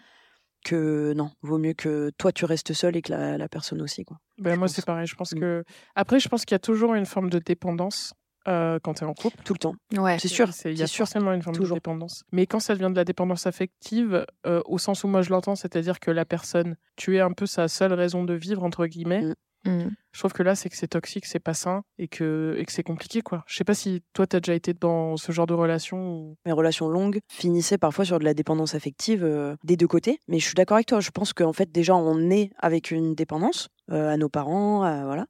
[0.64, 4.04] Que non, vaut mieux que toi tu restes seul et que la, la personne aussi
[4.04, 4.18] quoi.
[4.38, 4.74] Ben, Je moi, pense.
[4.76, 5.06] c'est pareil.
[5.06, 5.40] Je pense Mm.
[5.40, 5.64] que.
[5.94, 8.12] Après, je pense qu'il y a toujours une forme de dépendance
[8.46, 9.36] euh, quand tu es en couple.
[9.44, 9.74] Tout le temps.
[9.96, 10.18] Ouais.
[10.18, 10.52] C'est sûr.
[10.52, 11.04] C'est- Il y a c'est sûr.
[11.06, 11.74] forcément une forme Toujours.
[11.76, 12.22] de dépendance.
[12.32, 15.54] Mais quand ça devient de la dépendance affective, euh, au sens où moi je l'entends,
[15.56, 19.22] c'est-à-dire que la personne, tu es un peu sa seule raison de vivre, entre guillemets,
[19.22, 19.34] Mm.
[19.64, 19.88] Mm.
[20.12, 22.72] je trouve que là, c'est que c'est toxique, c'est pas sain et que, et que
[22.72, 23.44] c'est compliqué, quoi.
[23.46, 25.98] Je sais pas si toi, t'as déjà été dans ce genre de relation.
[25.98, 30.20] ou- mes relations longues finissaient parfois sur de la dépendance affective euh, des deux côtés.
[30.28, 31.00] Mais je suis d'accord avec toi.
[31.00, 35.04] Je pense qu'en fait, déjà, on est avec une dépendance euh, à nos parents, à-
[35.04, 35.26] voilà.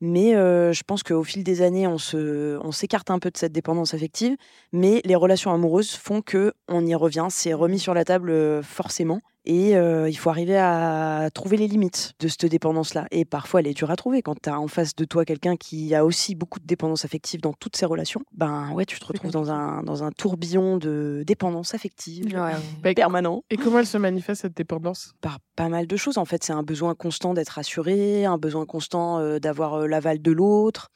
[0.00, 3.36] Mais euh, je pense qu'au fil des années, on se, on s'écarte un peu de
[3.36, 4.36] cette dépendance affective.
[4.72, 7.26] Mais les relations amoureuses font que on y revient.
[7.30, 9.20] C'est remis sur la table euh, forcément.
[9.48, 13.06] Et euh, il faut arriver à trouver les limites de cette dépendance-là.
[13.10, 14.20] Et parfois, elle est dure à trouver.
[14.20, 17.40] Quand tu as en face de toi quelqu'un qui a aussi beaucoup de dépendance affective
[17.40, 21.24] dans toutes ses relations, ben ouais, tu te retrouves dans un, dans un tourbillon de
[21.26, 22.52] dépendance affective Ouais.
[22.82, 25.14] Bah, permanent Et comment elle se manifeste, cette dépendance?
[25.22, 26.18] Par pas mal de choses.
[26.18, 30.20] En fait, c'est un besoin constant d'être assuré, un besoin constant euh, d'avoir euh, l'aval
[30.20, 30.90] de l'autre.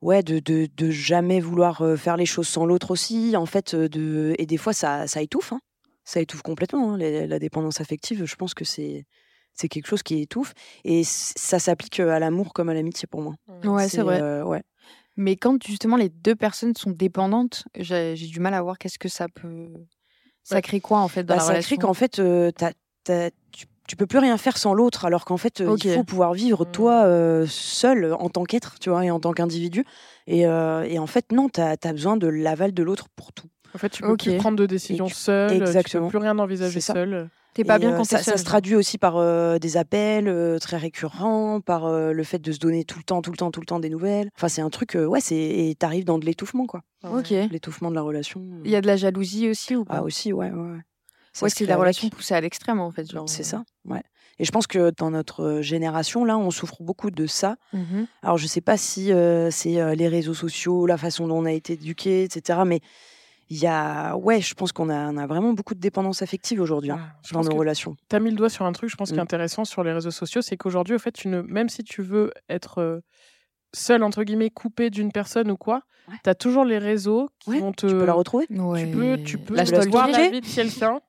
[0.00, 3.34] Ouais, de, de, de jamais vouloir faire les choses sans l'autre aussi.
[3.34, 4.34] En fait, de...
[4.38, 5.52] et des fois, ça, ça étouffe.
[5.54, 5.60] hein.
[6.06, 6.94] Ça étouffe complètement.
[6.94, 6.96] hein.
[6.98, 9.04] La dépendance affective, je pense que c'est
[9.52, 10.52] c'est quelque chose qui étouffe.
[10.84, 13.34] Et ça s'applique à l'amour comme à l'amitié pour moi.
[13.64, 14.20] Ouais, c'est vrai.
[14.22, 14.62] euh, ouais.
[15.16, 19.08] Mais quand justement les deux personnes sont dépendantes, j'ai du mal à voir qu'est-ce que
[19.08, 19.68] ça peut.
[20.44, 21.76] Ça crée quoi en fait dans Bah, la ça relation?
[21.76, 22.72] crée qu'en fait, euh, t'as-
[23.52, 26.34] tu, tu peux plus rien faire sans l'autre, alors qu'en fait, euh, il faut pouvoir
[26.34, 29.84] vivre toi euh, seul en tant qu'être, tu vois, et en tant qu'individu.
[30.26, 33.48] Et, et en fait, non, tu as, besoin de l'aval de l'autre pour tout.
[33.74, 34.38] En fait, tu peux plus Ok.
[34.38, 36.04] prendre de décisions tu- seul, tu exactement.
[36.06, 37.28] peux plus rien envisager seul.
[37.54, 40.28] T'es pas Et, bien euh, quand ça, ça se traduit aussi par euh, des appels
[40.28, 43.36] euh, très récurrents, par euh, le fait de se donner tout le temps, tout le
[43.38, 44.28] temps, tout le temps des nouvelles.
[44.36, 46.82] Enfin, c'est un truc, euh, ouais, c'est et t'arrives dans de l'étouffement, quoi.
[47.10, 47.30] Ok.
[47.50, 48.42] L'étouffement de la relation.
[48.64, 49.96] Il y a de la jalousie aussi ou pas?
[49.96, 50.70] Ah aussi, ouais, ouais.
[50.72, 50.78] ouais.
[51.32, 51.80] Ça Ouais, se c'est la avec.
[51.80, 53.10] relation poussée à l'extrême en fait.
[53.10, 54.02] genre, C'est ça, ouais.
[54.38, 57.56] Et je pense que dans notre génération, là, on souffre beaucoup de ça.
[57.72, 58.06] mhm.
[58.22, 61.44] Alors, je sais pas si euh, c'est euh, les réseaux sociaux, la façon dont on
[61.46, 62.60] a été éduqué, etc.
[62.66, 62.80] Mais
[63.48, 66.60] il y a, ouais, je pense qu'on a, on a vraiment beaucoup de dépendance affective
[66.60, 67.96] aujourd'hui hein, Ah, dans nos relations.
[68.08, 69.22] tu as mis le doigt sur un truc, je pense, qui est Mm.
[69.22, 72.32] intéressant sur les réseaux sociaux, c'est qu'aujourd'hui, au fait, tu ne, même si tu veux
[72.48, 73.00] être euh,
[73.74, 76.14] seul, entre guillemets, coupé d'une personne ou quoi, Ouais.
[76.24, 77.86] tu as toujours les réseaux qui Ouais, vont te.
[77.86, 78.82] Tu peux la retrouver Ouais.
[78.82, 81.00] tu peux, tu peux la Tu la voir la vie de quelqu'un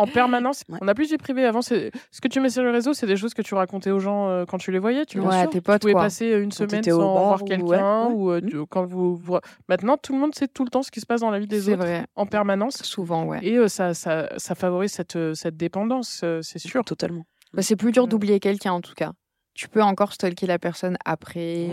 [0.00, 0.64] en permanence.
[0.68, 0.78] Ouais.
[0.80, 1.44] On n'a plus de vie privée.
[1.44, 3.90] Avant, c'est ce que tu mets sur les réseaux, c'est des choses que tu racontais
[3.90, 5.04] aux gens euh, quand tu les voyais.
[5.06, 6.02] Tu, Ouais, tes Tu potes, pouvais quoi.
[6.02, 7.64] passer euh, une Quand semaine sans voir quelqu'un.
[7.64, 7.78] ouais,
[8.08, 8.12] ouais.
[8.14, 8.48] Ou, euh, Mm.
[8.48, 9.38] tu- quand vous, vous-
[9.68, 11.46] Maintenant, tout le monde sait tout le temps ce qui se passe dans la vie
[11.46, 12.04] des C'est autres vrai.
[12.16, 12.76] en permanence.
[12.82, 13.38] Souvent, ouais.
[13.42, 16.84] Et euh, ça, ça, ça favorise cette, cette dépendance, c'est sûr.
[16.84, 17.24] Totalement.
[17.52, 18.08] Bah, c'est plus dur Mm.
[18.10, 19.12] d'oublier quelqu'un en tout cas.
[19.54, 21.68] Tu peux encore stalker la personne après.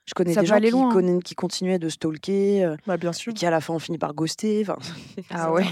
[0.00, 0.06] Euh.
[0.06, 1.18] Je connais ça des gens aller qui, loin, hein.
[1.24, 3.30] qui continuaient de stalker, euh, Bah, bien sûr.
[3.32, 4.64] et qui à la fin ont fini par ghoster.
[5.30, 5.64] Ah ouais.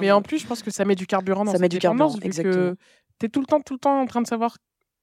[0.00, 1.78] Mais en plus, je pense que ça met du carburant dans Ça cette met du
[1.78, 2.54] dépendance, carburant, exactement.
[2.72, 2.76] que
[3.20, 4.56] tu es tout le temps, tout le temps en train de savoir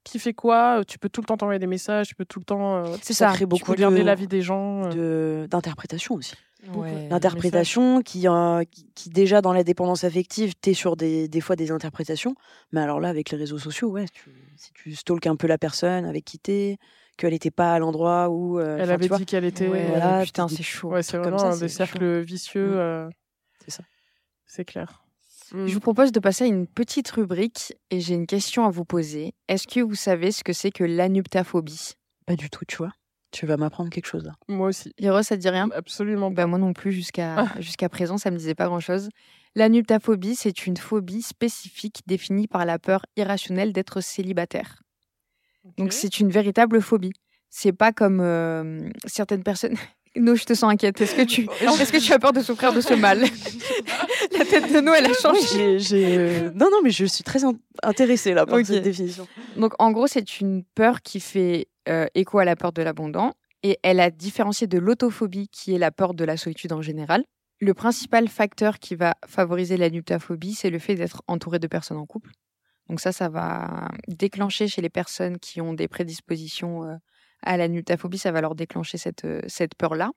[0.04, 0.82] qui fait quoi.
[0.88, 3.14] Tu peux tout le temps t'envoyer des messages, tu peux tout le temps euh, C'est
[3.14, 3.34] ça ça.
[3.34, 4.86] crée tu beaucoup peux regarder de- la vie des gens.
[4.86, 5.44] euh.
[5.44, 6.34] de- d'interprétation aussi.
[6.74, 7.08] Ouais.
[7.10, 11.40] L'interprétation qui, euh, qui, qui, déjà dans la dépendance affective, tu es sur des, des
[11.42, 12.36] fois des interprétations.
[12.74, 15.58] Mais alors là, avec les réseaux sociaux, ouais, tu, si tu stalkes un peu la
[15.58, 16.78] personne avec qui t'es,
[17.20, 18.59] qu'elle n'était pas à l'endroit où.
[18.59, 19.67] euh, Elle avait dit qu'elle était.
[19.67, 20.89] Ouais, voilà, putain, c'est chaud.
[20.89, 22.70] Ouais, c'est vraiment ça, un des c'est cercles vicieux.
[22.72, 22.78] Mm.
[22.78, 23.09] euh,
[23.63, 23.84] C'est ça.
[24.45, 25.03] C'est clair.
[25.51, 28.86] Je vous propose de passer à une petite rubrique et j'ai une question à vous
[28.86, 29.34] poser.
[29.47, 31.93] Est-ce que vous savez ce que c'est que l'anuptaphobie?
[32.28, 32.91] Pas du tout, tu vois.
[33.32, 34.34] Tu vas m'apprendre quelque chose là.
[34.47, 34.91] Moi aussi.
[34.99, 35.67] Liro, ça te dit rien?
[35.74, 36.43] Absolument pas.
[36.43, 39.09] Bah, moi non plus, jusqu'à jusqu'à présent, ça me disait pas grand-chose.
[39.55, 44.84] L'anuptaphobie, c'est une phobie spécifique définie par la peur irrationnelle d'être célibataire.
[45.78, 47.11] Donc c'est une véritable phobie.
[47.49, 49.76] C'est pas comme euh, certaines personnes.
[50.15, 50.99] No, je te sens inquiète.
[50.99, 53.20] Est-ce que tu, est-ce que tu as peur de souffrir de ce mal?
[54.38, 55.78] La tête de No, elle a changé.
[55.93, 57.53] Euh, Non, non, mais je suis très in-
[57.84, 58.65] intéressée là par Ok.
[58.65, 59.28] cette définition.
[59.55, 63.34] Donc en gros, c'est une peur qui fait euh, écho à la peur de l'abondant
[63.61, 67.24] et elle a différencié de l'autophobie qui est la peur de la solitude en général.
[67.61, 71.97] Le principal facteur qui va favoriser la nuptaphobie, c'est le fait d'être entouré de personnes
[71.97, 72.32] en couple.
[72.90, 76.96] Donc ça, ça va déclencher chez les personnes qui ont des prédispositions euh,
[77.44, 80.12] à la nuptaphobie, ça va leur déclencher cette, euh, cette peur-là.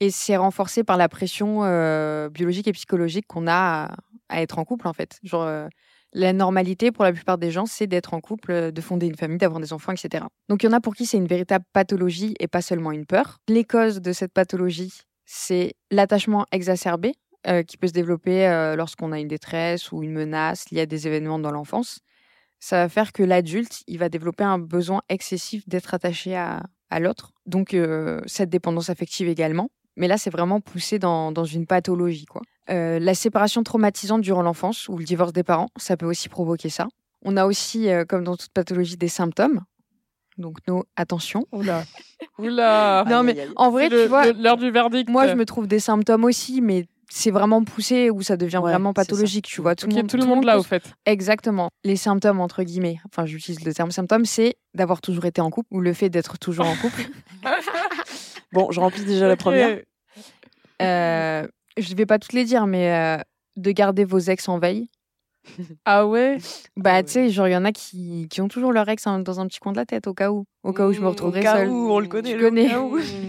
[0.00, 3.96] Et c'est renforcé par la pression euh, biologique et psychologique qu'on a
[4.28, 5.18] à, être en couple, en fait.
[5.24, 5.68] Genre,
[6.12, 9.38] la normalité pour la plupart des gens, c'est d'être en couple, de fonder une famille,
[9.38, 10.24] d'avoir des enfants, etc.
[10.48, 13.06] Donc il y en a pour qui c'est une véritable pathologie et pas seulement une
[13.06, 13.38] peur.
[13.48, 17.14] Les causes de cette pathologie, c'est l'attachement exacerbé
[17.46, 20.86] euh, qui peut se développer euh, lorsqu'on a une détresse ou une menace liée à
[20.86, 22.00] des événements dans l'enfance.
[22.60, 26.98] Ça va faire que l'adulte, il va développer un besoin excessif d'être attaché à, à
[27.00, 27.32] l'autre.
[27.46, 29.70] Donc euh, cette dépendance affective également.
[29.96, 32.26] Mais là, c'est vraiment poussé dans, dans une pathologie.
[32.26, 32.42] Quoi.
[32.70, 36.68] Euh, la séparation traumatisante durant l'enfance ou le divorce des parents, ça peut aussi provoquer
[36.68, 36.86] ça.
[37.24, 39.60] On a aussi, euh, comme dans toute pathologie, des symptômes.
[40.36, 41.46] Donc, nos attention.
[41.50, 41.82] Oula.
[42.38, 43.04] Oula.
[43.08, 45.10] non, mais en vrai, C'est le- tu vois, l'heure du verdict.
[45.10, 48.70] moi, je me trouve des symptômes aussi, mais c'est vraiment poussé où ça devient Ouais,
[48.70, 49.74] vraiment pathologique, tu vois.
[49.74, 50.82] Tout, le monde, tout le monde là, au fait.
[51.06, 51.70] Exactement.
[51.84, 55.68] Les symptômes, entre guillemets, enfin j'utilise le terme symptôme, c'est d'avoir toujours été en couple
[55.72, 57.08] ou le fait d'être toujours en couple.
[58.52, 59.80] Bon, je remplis déjà la première.
[60.80, 61.46] Euh,
[61.76, 63.18] je ne vais pas toutes les dire, mais euh,
[63.56, 64.88] de garder vos ex en veille.
[65.84, 66.38] Ah ouais?
[66.76, 67.04] Bah, ouais.
[67.04, 69.38] tu sais, genre, il y en a qui, qui ont toujours leur ex hein, dans
[69.40, 70.44] un petit coin de la tête, au cas où.
[70.62, 71.68] Au cas où je me Mmh, au retrouverai cas seule.
[71.68, 72.68] où, on le connaît, Tu le au connais.
[72.68, 72.98] cas où.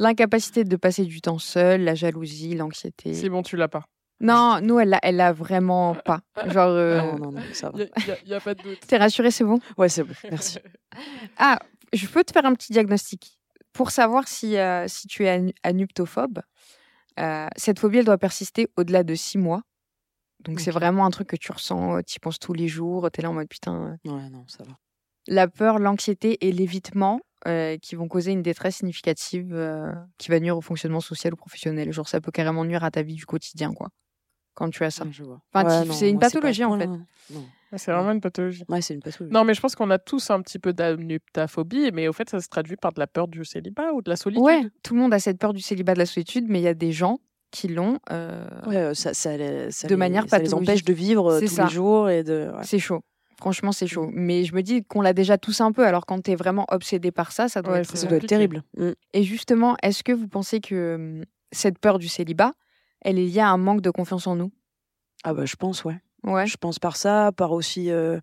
[0.00, 3.12] L'incapacité de passer du temps seul, la jalousie, l'anxiété.
[3.12, 3.84] C'est bon, tu l'as pas.
[4.18, 6.20] Non, nous, elle l'a, elle l'a vraiment pas.
[6.46, 7.78] Genre, euh, Non, non, non, ça va.
[7.78, 8.80] Il n'y a, pas de doute.
[8.86, 9.60] t'es rassurée, c'est bon?
[9.76, 10.58] Ouais, c'est bon, merci.
[11.36, 11.58] Ah,
[11.92, 13.38] je peux te faire un petit diagnostic.
[13.74, 16.40] Pour savoir si, euh, si tu es anu- anuptophobe,
[17.18, 19.62] euh, cette phobie, elle doit persister au-delà de six mois.
[20.40, 23.20] Donc, c'est vraiment un truc que tu ressens, tu y penses tous les jours, tu
[23.20, 23.98] es là en mode putain.
[24.06, 24.10] euh.
[24.10, 24.72] Ouais, non, ça va.
[25.28, 30.40] La peur, l'anxiété et l'évitement euh, qui vont causer une détresse significative euh, qui va
[30.40, 31.92] nuire au fonctionnement social ou professionnel.
[31.92, 33.88] Genre, ça peut carrément nuire à ta vie du quotidien, quoi,
[34.54, 35.04] quand tu as ça.
[35.04, 35.10] Ouais.
[35.54, 36.88] Enfin, Ouais, c'est une pas pathologie, en fait.
[37.76, 38.64] C'est vraiment une pathologie.
[38.68, 39.32] Ouais, c'est une pathologie.
[39.32, 42.40] Non, mais je pense qu'on a tous un petit peu d'amnuptaphobie, mais au fait, ça
[42.40, 44.42] se traduit par de la peur du célibat ou de la solitude.
[44.44, 46.68] Ouais, tout le monde a cette peur du célibat, de la solitude, mais il y
[46.68, 47.18] a des gens
[47.52, 47.98] qui l'ont.
[48.10, 50.68] euh, Ouais, euh, ça, ça, les- ça De les- manière ça les pathologique.
[50.68, 51.64] empêche de vivre tous ça.
[51.64, 52.50] les jours et de.
[52.54, 52.62] ouais.
[52.64, 53.00] C'est chaud.
[53.40, 54.08] Franchement, c'est chaud.
[54.12, 55.84] Mais je me dis qu'on l'a déjà tous un peu.
[55.86, 57.90] Alors, quand t'es vraiment obsédé par ça, ça doit Ouais, être.
[57.90, 58.34] c'est Ça doit être compliqué.
[58.36, 58.62] terrible.
[58.76, 58.90] Mm.
[59.14, 62.52] Et justement, est-ce que vous pensez que hum, cette peur du célibat,
[63.00, 64.52] elle est liée à un manque de confiance en nous?
[65.24, 65.96] Ah bah je pense, ouais.
[66.22, 66.46] Ouais.
[66.46, 67.90] Je pense par ça, par aussi.
[67.90, 68.20] euh,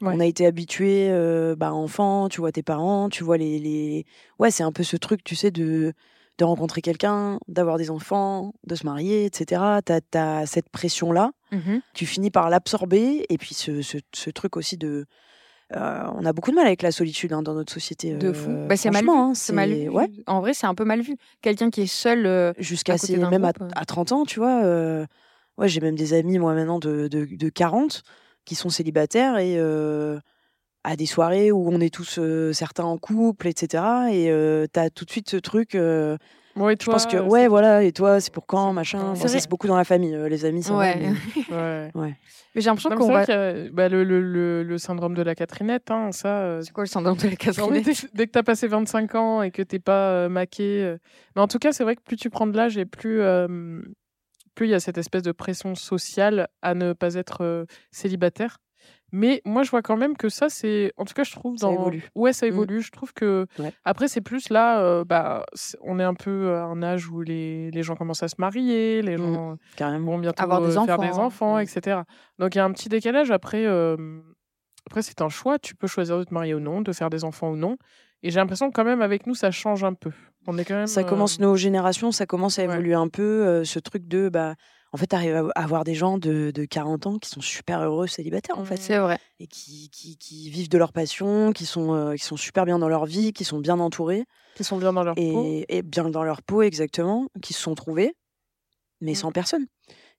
[0.00, 0.12] Ouais.
[0.14, 4.06] On a été habitué, euh, bah, enfant, tu vois tes parents, tu vois les, les...
[4.38, 5.92] Ouais, c'est un peu ce truc, tu sais, de,
[6.38, 9.60] de rencontrer quelqu'un, d'avoir des enfants, de se marier, etc.
[9.84, 11.80] T'as as cette pression-là, Mhm.
[11.94, 15.06] tu finis par l'absorber, et puis ce, ce, ce truc aussi de...
[15.76, 18.14] euh, on a beaucoup de mal avec la solitude hein, dans notre société.
[18.14, 18.50] De fou.
[18.50, 19.10] euh, Bah, c'est mal vu.
[19.10, 19.88] hein, c'est mal vu.
[19.88, 21.16] Ouais, En vrai, c'est un peu mal vu.
[21.42, 22.24] Quelqu'un qui est seul.
[22.26, 22.94] euh, jusqu'à
[23.30, 23.74] même à, groupe, euh.
[23.74, 24.62] à 30 ans, tu vois.
[25.58, 28.02] ouais, j'ai même des amis, moi, maintenant, de, de, de 40
[28.44, 29.56] qui sont célibataires et
[30.90, 33.82] à des soirées où on est tous euh, certains en couple, etc.
[34.10, 35.74] Et euh, t'as tout de suite ce truc.
[35.74, 36.16] euh,
[36.56, 38.98] Ouais, je pense que, ouais, voilà, et toi, c'est pour quand, machin.
[39.10, 39.40] Bon, C'est ça, vrai.
[39.40, 40.96] c'est beaucoup dans la famille, euh, les amis, ça va, Ouais.
[40.98, 41.12] mais-
[41.56, 41.90] Ouais.
[41.94, 42.16] ouais.
[42.54, 43.22] Mais j'ai l'impression qu'on c'est va.
[43.22, 46.40] vrai qu'il y a bah, le, le, le, le syndrome de la Catherinette, hein, ça.
[46.40, 49.14] euh, C'est quoi le syndrome de la Catherine dès, dès que tu as passé 25
[49.14, 50.82] ans et que t'es pas euh, maqué.
[50.82, 50.96] euh,
[51.36, 53.46] Mais en tout cas, c'est vrai que plus tu prends de l'âge et plus euh,
[54.56, 58.58] plus il y a cette espèce de pression sociale à ne pas être euh, célibataire.
[59.12, 60.92] Mais moi, je vois quand même que ça, c'est.
[60.96, 61.56] En tout cas, je trouve.
[61.56, 61.72] Ça Dans...
[61.72, 62.08] évolue.
[62.14, 62.48] Ouais, ça Mm.
[62.50, 62.80] évolue.
[62.82, 63.46] Je trouve que.
[63.58, 63.72] Ouais.
[63.84, 64.80] Après, c'est plus là.
[64.80, 65.46] euh, bah,
[65.82, 69.00] on est un peu à un âge où les, les gens commencent à se marier,
[69.02, 69.34] les Mm.
[69.34, 70.12] gens Carrément.
[70.12, 71.24] vont bientôt Avoir des euh, faire des enfants.
[71.24, 71.60] enfants, Mm.
[71.62, 72.00] etc.
[72.38, 73.30] Donc il y a un petit décalage.
[73.30, 73.96] Après, euh,
[74.86, 75.58] après c'est un choix.
[75.58, 77.76] Tu peux choisir de te marier ou non, de faire des enfants ou non.
[78.22, 80.10] Et j'ai l'impression que quand même avec nous, ça change un peu.
[80.46, 80.86] On est quand même.
[80.86, 82.72] Ça euh, commence, nos générations, ça commence à Ouais.
[82.72, 83.22] évoluer un peu.
[83.46, 84.54] euh, ce truc de, bah,
[84.92, 87.80] en fait, t'arrives à à avoir des gens de, de 40 ans qui sont super
[87.82, 88.78] heureux célibataires, en fait.
[88.78, 89.18] C'est vrai.
[89.38, 92.78] et qui, qui, qui vivent de leur passion, qui sont, euh, qui sont super bien
[92.78, 95.44] dans leur vie, qui sont bien entourés qui sont bien dans leur peau.
[95.44, 98.16] et, et bien dans leur peau exactement, qui se sont trouvés,
[99.00, 99.14] mais Mm.
[99.14, 99.66] sans personne.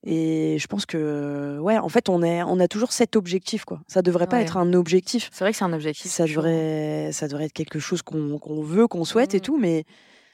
[0.04, 3.80] Et je pense que, ouais, en fait, on, est, on a toujours cet objectif, quoi.
[3.86, 4.42] Ça devrait pas Ouais.
[4.42, 5.28] être un objectif.
[5.32, 6.10] C'est vrai que c'est un objectif.
[6.10, 6.36] Ça chaud.
[6.36, 9.42] devrait, ça devrait être quelque chose qu'on qu'on veut, qu'on souhaite et Mm.
[9.42, 9.84] tout, mais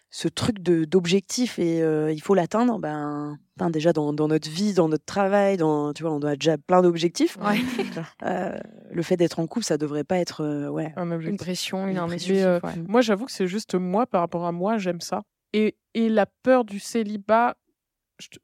[0.09, 4.49] ce truc de- d'objectif et euh, il faut l'atteindre, ben, ben, déjà dans, dans notre
[4.49, 7.37] vie, dans notre travail, dans, tu vois, on a déjà plein d'objectifs.
[7.39, 7.59] Ouais.
[8.23, 8.57] Euh,
[8.93, 11.99] le fait d'être en couple, ça devrait pas être, euh, ouais, Un Une pression, une
[11.99, 12.71] euh, ouais.
[12.87, 15.23] Moi, j'avoue que c'est juste moi par rapport à moi, j'aime ça.
[15.53, 17.57] Et, et la peur du célibat,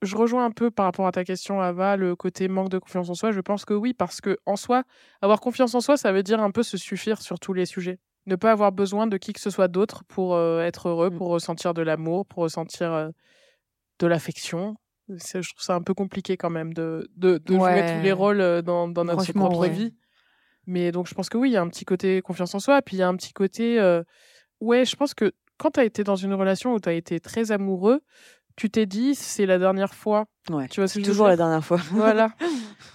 [0.03, 3.09] je, rejoins un peu par rapport à ta question, Ava, le côté manque de confiance
[3.09, 3.31] en soi.
[3.33, 4.85] Je pense que oui, parce que en soi,
[5.21, 7.99] avoir confiance en soi, ça veut dire un peu se suffire sur tous les sujets.
[8.27, 11.17] Ne pas avoir besoin de qui que ce soit d'autre pour euh, être heureux, Mm.
[11.17, 13.09] pour ressentir de l'amour, pour ressentir euh,
[13.99, 14.77] de l'affection.
[15.09, 18.41] Je trouve ça un peu compliqué quand même de, de, de jouer tous les rôles
[18.41, 19.69] euh, dans, dans notre propre ouais.
[19.69, 19.95] vie.
[20.67, 22.81] Mais donc, je pense que oui, il y a un petit côté confiance en soi,
[22.83, 23.81] puis il y a un petit côté.
[23.81, 24.03] euh,
[24.61, 27.19] ouais, je pense que quand tu as été dans une relation où tu as été
[27.21, 28.01] très amoureux,
[28.63, 30.27] tu t'es dit, c'est la dernière fois.
[30.49, 30.69] ouais.
[30.69, 31.79] Tu vois ce que je veux Toujours la dernière fois.
[31.91, 32.31] Voilà.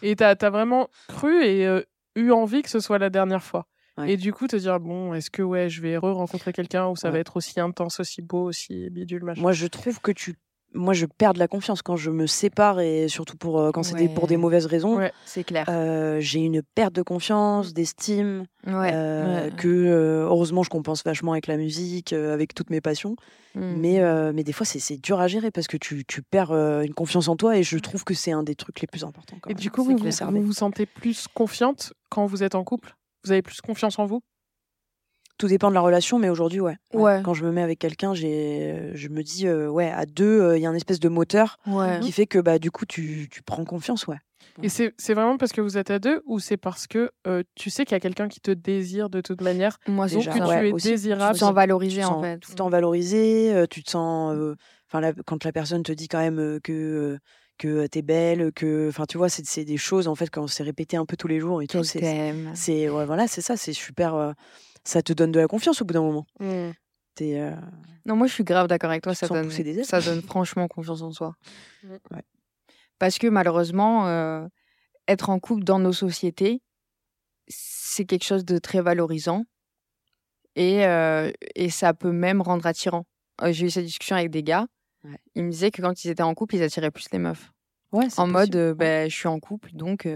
[0.02, 1.82] Et tu as, vraiment cru et euh,
[2.16, 3.68] eu envie que ce soit la dernière fois.
[3.98, 4.14] Ouais.
[4.14, 7.12] Et du coup, te dire, bon, est-ce que ouais, je vais re-rencontrer quelqu'un où ça
[7.12, 10.36] va être aussi intense, aussi beau, aussi bidule, machin Moi, je trouve que tu,
[10.78, 13.84] moi, je perds de la confiance quand je me sépare et surtout pour euh, quand
[13.84, 14.42] c'est des- pour des Ouais.
[14.42, 14.96] mauvaises raisons.
[14.98, 15.12] Ouais.
[15.26, 15.66] C'est clair.
[15.70, 18.92] Euh, j'ai une perte de confiance, d'estime, ouais.
[18.94, 19.56] euh, ouais.
[19.58, 23.16] que heureusement je compense vachement avec la musique, avec toutes mes passions.
[23.56, 23.74] Mm.
[23.78, 27.28] Mais, mais des fois, c'est dur à gérer parce que tu, tu perds une confiance
[27.28, 29.38] en toi et je trouve que c'est un des trucs les plus importants.
[29.42, 29.60] quand Et même.
[29.60, 32.96] du coup, vous vous sentez plus confiante quand vous êtes en couple?
[33.26, 34.22] Vous avez plus confiance en vous?
[35.38, 36.78] Tout dépend de la relation, mais aujourd'hui, ouais.
[36.94, 37.22] Ouais.
[37.24, 40.42] Quand je me mets avec quelqu'un, j'ai, euh, je me dis, euh, ouais, à deux,
[40.42, 42.00] euh, il y a un espèce de moteur Ouais.
[42.02, 44.18] qui fait que bah, du coup, tu, tu prends confiance, ouais.
[44.64, 47.44] Et c'est c'est vraiment parce que vous êtes à deux ou c'est parce que euh,
[47.54, 49.78] tu sais qu'il y a quelqu'un qui te désire de toute manière?
[49.88, 50.86] Moi, Donc Déjà, que ouais, tu es aussi.
[50.88, 51.34] Tu désirable.
[51.36, 52.70] te sens Tu valorisé, te en sens fait.
[52.72, 54.36] valorisé, euh, tu te sens.
[54.92, 56.74] Enfin, quand la personne te dit quand même euh, que.
[56.74, 57.18] euh,
[57.60, 60.62] que t'es belle, que, enfin, tu vois, c'est c'est des choses en fait quand c'est
[60.62, 61.84] répété un peu tous les jours et tout.
[61.84, 62.52] C'est, t'aime.
[62.54, 64.14] c'est, ouais, voilà, c'est ça, c'est super.
[64.14, 64.32] euh,
[64.88, 66.26] ça te donne de la confiance au bout d'un moment.
[66.40, 66.72] Mm.
[67.22, 67.56] Euh,
[68.06, 69.14] Non, moi, je suis grave d'accord avec toi.
[69.16, 69.86] Ça donne, pousser des ailes.
[69.86, 71.34] ça donne franchement confiance en soi.
[71.84, 71.92] Mm.
[72.12, 72.24] Ouais.
[73.00, 74.48] Parce que malheureusement, euh,
[75.08, 76.62] être en couple dans nos sociétés,
[77.48, 79.44] c'est quelque chose de très valorisant.
[80.56, 83.06] Et, euh, et ça peut même rendre attirant.
[83.42, 84.68] Euh, J'ai eu cette discussion avec des gars.
[85.04, 85.18] Ouais.
[85.36, 87.52] Ils me disaient que quand ils étaient en couple, ils attiraient plus les meufs.
[87.92, 88.58] ouais, En mode, possible.
[88.58, 90.08] euh, ben, je suis en couple, donc.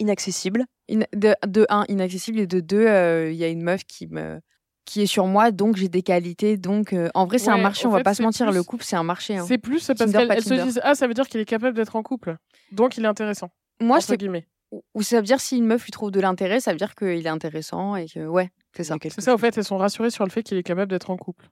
[0.00, 0.64] Euh, inaccessible.
[0.88, 4.06] ina- de, de un, inaccessible, et de deux, euh, il y a une meuf qui
[4.06, 4.40] me
[4.84, 6.56] qui est sur moi, donc j'ai des qualités.
[6.56, 8.62] Donc, euh, en vrai, c'est un marché, on va fait, pas se mentir, plus- le
[8.62, 9.36] couple, c'est un marché.
[9.36, 9.44] hein.
[9.46, 11.76] C'est plus parce qu'elles pas elles se disent Ah, ça veut dire qu'il est capable
[11.76, 12.36] d'être en couple.
[12.72, 13.50] Donc il est intéressant.
[13.80, 14.46] Moi, entre guillemets.
[14.94, 17.26] Ou ça veut dire si une meuf lui trouve de l'intérêt, ça veut dire qu'il
[17.26, 18.96] est intéressant et que ouais, c'est ça.
[19.02, 21.10] Il C'est ça, au fait, elles sont rassurées sur le fait qu'il est capable d'être
[21.10, 21.48] en couple.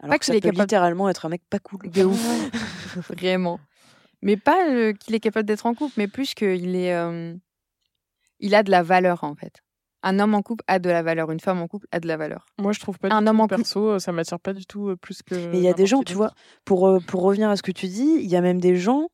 [0.00, 1.90] Alors Pas que qu'il ça est peut capable- littéralement être un mec pas cool.
[1.90, 2.20] De ouf.
[3.10, 3.58] Vraiment.
[4.22, 7.34] Mais pas euh, qu'il est capable d'être en couple, mais plus qu'il est, euh,
[8.40, 9.62] il a de la valeur en fait.
[10.02, 12.16] Un homme en couple a de la valeur, une femme en couple a de la
[12.16, 12.46] valeur.
[12.58, 14.52] Moi, je trouve pas Un du homme tout, en couple- perso, euh, ça m'attire pas
[14.52, 15.34] du tout euh, plus que.
[15.34, 16.32] Mais il y a des gens, tu vois,
[16.64, 19.08] pour, euh, pour revenir à ce que tu dis, il y a même des gens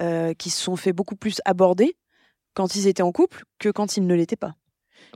[0.00, 1.96] euh, qui se sont fait beaucoup plus aborder
[2.54, 4.54] quand ils étaient en couple que quand ils ne l'étaient pas.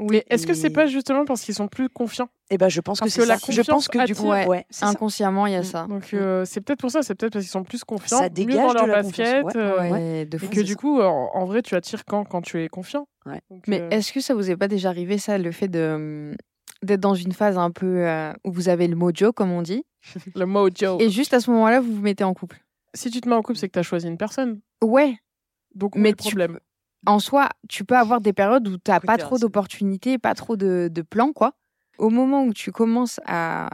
[0.01, 2.29] Mais est-ce que c'est pas justement parce qu'ils sont plus confiants?
[2.51, 3.53] Et ben je pense que Parce c'est que la ça.
[3.53, 4.65] Je pense que du coup, ouais.
[4.81, 5.65] Inconsciemment, il y a Mm.
[5.65, 5.87] ça.
[5.89, 8.31] Donc euh, c'est peut-être pour ça, c'est peut-être parce qu'ils sont plus confiants, Ça mieux
[8.31, 9.61] dégage dans de leur la confiance, basket, ouais.
[9.63, 12.25] euh, de et que du coup, en, en vrai, tu attires quand?
[12.25, 13.07] Quand tu es confiant?
[13.27, 13.41] Ouais.
[13.51, 15.93] Donc, Mais euh, est-ce que ça vous est pas déjà arrivé ça, le fait de
[15.95, 16.37] hum,
[16.83, 19.85] d'être dans une phase un peu euh, où vous avez le mojo comme on dit,
[20.35, 20.99] le mojo.
[21.01, 22.61] et juste à ce moment-là vous vous mettez en couple?
[22.95, 24.61] Si tu te mets en couple, c'est que tu as choisi une personne.
[24.83, 25.17] Ouais,
[25.75, 26.59] Donc, où Mais tu problème?
[27.07, 30.57] En soi, tu peux avoir des périodes où tu n'as pas trop d'opportunités, pas trop
[30.57, 31.53] de, de plans, quoi.
[31.99, 33.69] Au moment où tu commences à.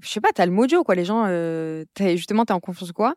[0.00, 0.94] Je sais pas, tu as le mojo, quoi.
[0.94, 3.14] Les gens, euh, justement, tu es en confiance, quoi.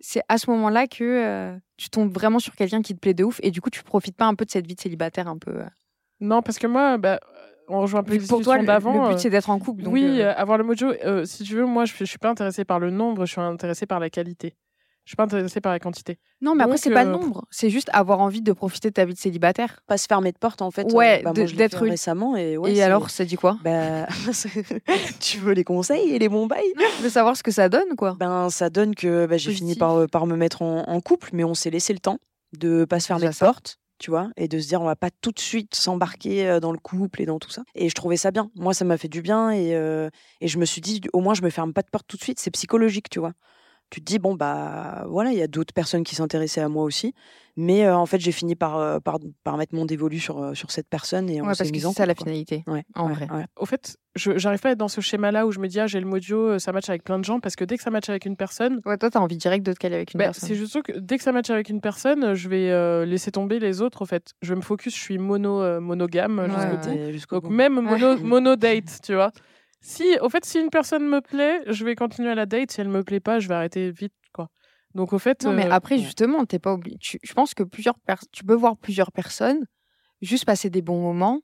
[0.00, 3.24] C'est à ce moment-là que euh, tu tombes vraiment sur quelqu'un qui te plaît de
[3.24, 5.38] ouf et du coup, tu profites pas un peu de cette vie de célibataire un
[5.38, 5.50] peu.
[5.52, 5.66] euh.
[6.20, 7.18] Non, parce que moi, bah,
[7.68, 9.08] on rejoint un peu pour toi, d'avant.
[9.08, 9.82] le but, c'est d'être en couple.
[9.82, 10.92] donc, oui, euh, euh, avoir le mojo.
[11.04, 13.40] euh, si tu veux, moi, je, je suis pas intéressée par le nombre, je suis
[13.40, 14.54] intéressée par la qualité.
[15.08, 16.18] Je suis pas intéressée par la quantité.
[16.42, 17.46] Non, mais après, donc, c'est pas le euh, nombre.
[17.50, 19.80] C'est juste avoir envie de profiter de ta vie de célibataire.
[19.86, 20.92] Pas se fermer de porte en fait.
[20.92, 23.56] Ouais, euh, bah, d'être une- récemment et ouais, et alors, ça dit quoi?
[23.64, 24.06] Bah,
[25.20, 26.74] tu veux les conseils et les bons bails?
[27.02, 28.16] De savoir ce que ça donne, quoi.
[28.20, 31.30] Ben ça donne que bah, j'ai fini par, euh, par me mettre en, en couple,
[31.32, 32.18] mais on s'est laissé le temps
[32.58, 33.46] de pas se fermer de ça.
[33.46, 36.72] porte, tu vois, et de se dire on va pas tout de suite s'embarquer dans
[36.72, 37.62] le couple et dans tout ça.
[37.74, 38.50] Et je trouvais ça bien.
[38.56, 40.10] Moi, ça m'a fait du bien et, euh,
[40.42, 42.22] et je me suis dit au moins je me ferme pas de porte tout de
[42.22, 42.38] suite.
[42.40, 43.32] C'est psychologique, tu vois.
[43.90, 46.84] Tu te dis bon bah voilà, il y a d'autres personnes qui s'intéressaient à moi
[46.84, 47.14] aussi,
[47.56, 50.52] mais euh, en fait j'ai fini par, euh, par par mettre mon dévolu sur euh,
[50.52, 52.24] sur cette personne et on Ouais, parce que c'est en ça la quoi.
[52.26, 52.64] finalité.
[52.66, 53.28] Ouais, en ouais, vrai.
[53.32, 53.46] ouais.
[53.56, 55.86] Au fait, je j'arrive pas à être dans ce schéma-là où je me dis, ah,
[55.86, 57.90] j'ai le mojo, euh, ça match avec plein de gens, parce que dès que ça
[57.90, 60.24] match avec une personne, Ouais, toi, t'as envie direct de te caler avec une bah,
[60.26, 60.48] personne.
[60.50, 63.58] c'est juste que dès que ça match avec une personne, je vais euh, laisser tomber
[63.58, 64.34] les autres, au fait.
[64.42, 67.42] Je vais me focus, je suis mono, euh, monogame Ouais, jusqu'au bout.
[67.48, 67.56] Donc bout.
[67.56, 69.32] même mono, mono date, tu vois.
[69.80, 72.72] Si, au fait, si une personne me plaît, je vais continuer à la date.
[72.72, 74.48] Si elle me plaît pas, je vais arrêter vite, quoi.
[74.94, 76.96] Donc au fait, Non, mais euh, après, justement, t'es pas obligé.
[76.98, 77.94] tu- Je pense que plusieurs
[78.32, 79.64] tu peux voir plusieurs personnes,
[80.22, 81.40] juste passer des bons moments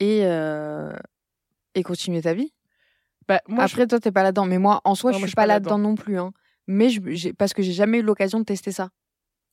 [0.00, 0.92] et, euh,
[1.74, 2.52] et continuer ta vie.
[3.28, 4.44] bah, moi, je- après, toi, t'es pas là-dedans.
[4.46, 6.18] Mais moi, en soi, Non, je suis pas là-dedans non plus.
[6.18, 6.32] Hein.
[6.66, 8.90] Mais je, parce que j'ai jamais eu l'occasion de tester ça.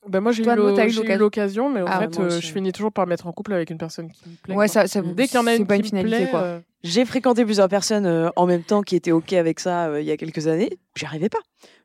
[0.07, 0.45] bah, moi, j'ai eu
[1.17, 1.69] l'occasion?
[1.69, 2.53] mais en Ah, fait, euh, je ouais.
[2.53, 4.55] finis toujours par me mettre en couple avec une personne qui me plaît.
[4.55, 4.73] Ouais, quoi.
[4.73, 6.41] ça, ça Dès qu'il y en a une pas qui une me finalité, plaît, quoi.
[6.41, 10.01] euh, J'ai fréquenté plusieurs personnes euh, en même temps qui étaient OK avec ça euh,
[10.01, 10.69] il y a quelques années.
[10.95, 11.39] J'y arrivais pas.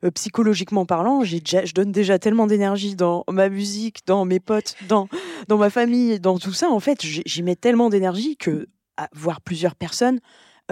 [0.05, 4.39] Euh, psychologiquement parlant, j'ai déjà, je donne déjà tellement d'énergie dans ma musique, dans mes
[4.39, 5.09] potes, dans,
[5.49, 6.69] dans ma famille, dans tout ça.
[6.69, 8.67] En fait, j'y mets tellement d'énergie que
[8.97, 10.21] à voir plusieurs personnes,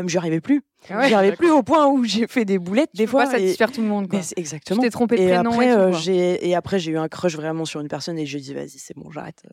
[0.05, 0.61] j'y arrivais plus.
[0.89, 3.11] Ah ouais, j'y arrivais plus au point où j'ai fait des boulettes Tu des peux
[3.11, 3.25] fois.
[3.25, 4.07] pas et- satisfaire tout le monde.
[4.07, 4.21] Quoi.
[4.21, 4.81] C'est Tu exactement.
[4.81, 7.35] t'es trompé de Et prénom après, et tout, j'ai et après j'ai eu un crush
[7.35, 9.43] vraiment sur une personne et je dis vas-y c'est bon j'arrête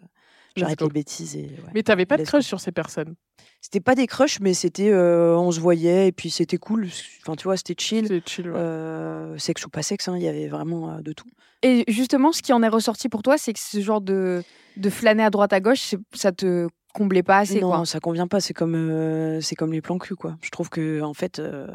[0.57, 1.71] j'arrête les bêtises et ouais.
[1.75, 3.15] Mais t'avais pas de crush sur ces personnes?
[3.63, 6.89] c'était pas des crushs mais c'était euh, on se voyait et puis c'était cool
[7.23, 8.49] enfin tu vois c'était chill C'est chill.
[8.51, 8.57] ouais.
[8.57, 11.27] euh, sexe ou pas sexe hein, il y avait vraiment euh, de tout
[11.63, 14.43] Et justement, ce qui en est ressorti pour toi, c'est que ce genre de,
[14.79, 17.61] de flâner à droite à gauche, ça te comblait pas assez.
[17.61, 17.85] non quoi.
[17.85, 21.03] ça convient pas c'est comme euh, c'est comme les plans cul quoi je trouve que
[21.03, 21.69] en fait euh,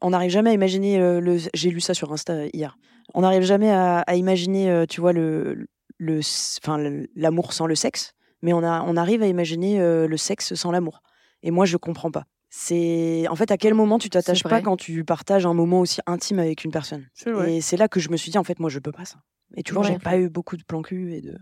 [0.00, 2.78] on n'arrive jamais à imaginer le j'ai lu ça sur Insta hier
[3.14, 5.66] on n'arrive jamais à, à imaginer tu vois le
[5.98, 6.20] le
[6.60, 6.78] enfin
[7.14, 10.70] l'amour sans le sexe mais on a on arrive à imaginer euh, le sexe sans
[10.70, 11.02] l'amour.
[11.42, 12.24] Et moi je comprends pas.
[12.50, 16.00] C'est en fait à quel moment tu t'attaches pas quand tu partages un moment aussi
[16.06, 17.06] intime avec une personne?
[17.44, 19.18] Et c'est là que je me suis dit en fait moi je peux pas ça.
[19.56, 19.92] Et tu vois Ouais.
[19.92, 21.36] j'ai pas eu beaucoup de plans cul et de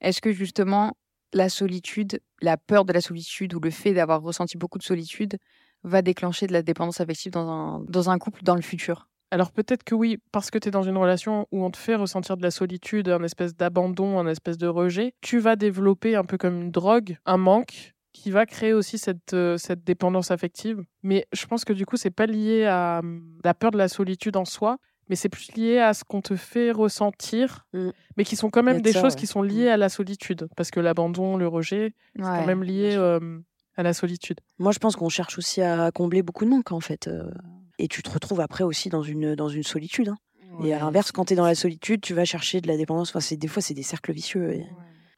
[0.00, 0.96] Est-ce que justement,
[1.32, 5.38] la solitude, la peur de la solitude ou le fait d'avoir ressenti beaucoup de solitude
[5.82, 9.07] va déclencher de la dépendance affective dans un, dans un couple dans le futur?
[9.30, 11.94] Alors peut-être que oui, parce que tu es dans une relation où on te fait
[11.96, 16.24] ressentir de la solitude, un espèce d'abandon, un espèce de rejet, tu vas développer un
[16.24, 20.82] peu comme une drogue, un manque qui va créer aussi cette, euh, cette dépendance affective.
[21.02, 23.88] Mais je pense que du coup, c'est pas lié à hum, la peur de la
[23.88, 24.78] solitude en soi,
[25.10, 27.90] mais c'est plus lié à ce qu'on te fait ressentir, Mm.
[28.16, 29.20] mais qui sont quand même de des ça, choses ouais.
[29.20, 30.48] qui sont liées à la solitude.
[30.56, 33.38] Parce que l'abandon, le rejet, c'est quand même lié euh,
[33.76, 34.40] à la solitude.
[34.58, 37.08] Moi, je pense qu'on cherche aussi à combler beaucoup de manques, en fait.
[37.08, 37.30] euh,
[37.78, 40.08] Et tu te retrouves après aussi dans une, dans une solitude.
[40.08, 40.18] hein.
[40.64, 43.10] Et à l'inverse, quand tu es dans la solitude, tu vas chercher de la dépendance.
[43.10, 44.52] Enfin, c'est- des fois, c'est des cercles vicieux.
[44.54, 44.66] et-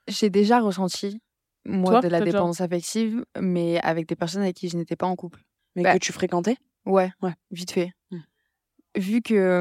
[0.09, 1.21] J'ai déjà ressenti,
[1.65, 4.97] moi, Toi, de la déjà- dépendance affective, mais avec des personnes avec qui je n'étais
[4.97, 5.43] pas en couple.
[5.77, 6.57] Mais Bah, que tu fréquentais?
[6.85, 7.35] Ouais, Ouais.
[7.51, 7.93] vite fait.
[8.11, 8.19] Mm.
[8.99, 9.61] Vu que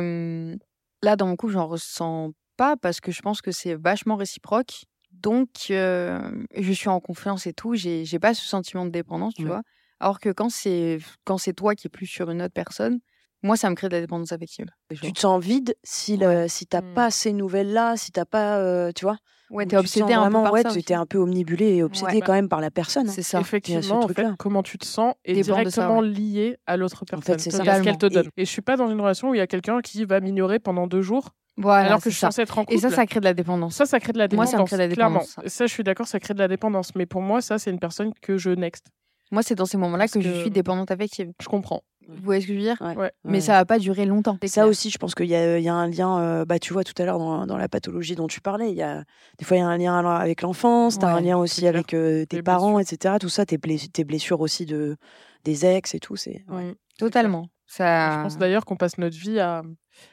[0.54, 0.58] hum,
[1.04, 4.84] là, dans mon couple, j'en ressens pas parce que je pense que c'est vachement réciproque.
[5.12, 6.20] Donc, euh,
[6.58, 7.76] je suis en confiance et tout.
[7.76, 9.50] J'ai j'ai pas ce sentiment de dépendance, tu Ouais.
[9.50, 9.62] vois.
[10.00, 13.00] Alors que quand c'est quand c'est toi qui es plus sur une autre personne,
[13.42, 14.66] moi, ça me crée de la dépendance affective.
[15.02, 16.94] Tu te sens vide si, le, si t'as Mm.
[16.94, 18.58] pas ces nouvelles-là, si t'as pas.
[18.60, 19.18] euh, tu vois?
[19.50, 21.76] Ouais, Ou t'es te obsédé un peu vraiment, par ouais, ça t'es un peu omnibulé
[21.78, 22.22] et obsédé Ouais.
[22.22, 23.08] quand même par la personne.
[23.10, 23.14] hein.
[23.16, 23.40] C'est ça.
[23.40, 26.08] Effectivement, en fait, comment tu te sens est Dépend ça, directement ouais.
[26.08, 27.40] lié à l'autre fait, personne.
[27.40, 27.78] c'est à ça.
[27.80, 28.30] ce qu'elle te donne.
[28.38, 30.60] Et je suis pas dans une relation où il y a quelqu'un qui va m'ignorer
[30.60, 32.28] pendant deux jours Voilà, alors que c'est je suis ça.
[32.28, 32.74] censée être en couple.
[32.76, 33.74] Et ça, ça crée de la dépendance.
[33.76, 34.52] Ça, ça crée de la Moi, dépendance.
[34.52, 35.20] ça me crée de la clairement.
[35.22, 35.50] dépendance, ça.
[35.50, 36.94] Ça, je suis d'accord, ça crée de la dépendance.
[36.96, 38.88] Mais pour moi, ça, c'est une personne que je next.
[39.32, 41.32] Moi, c'est dans ces moments-là que, je suis dépendante affective.
[41.42, 41.82] Je comprends.
[42.08, 42.78] Vous voyez ce que je veux dire?
[42.82, 42.96] Ouais.
[42.98, 43.12] Ouais.
[43.24, 44.40] Mais ça va pas durer longtemps.
[44.42, 44.70] c'est Ça clair.
[44.72, 46.84] aussi, je pense qu'il y a, il y a un lien, euh, bah, tu vois,
[46.84, 49.04] tout à l'heure dans, dans la pathologie dont tu parlais, il y a,
[49.38, 51.76] des fois, il y a un lien avec l'enfance, tu as un lien aussi clair.
[51.76, 53.18] avec euh, tes Les parents, etc.
[53.20, 54.98] Tout ça, tes, bless- tes blessures aussi de,
[55.44, 56.16] des ex et tout.
[56.16, 56.74] C'est, ouais.
[56.98, 57.46] Totalement.
[57.68, 58.18] Ça...
[58.18, 59.62] Je pense d'ailleurs qu'on passe notre vie à,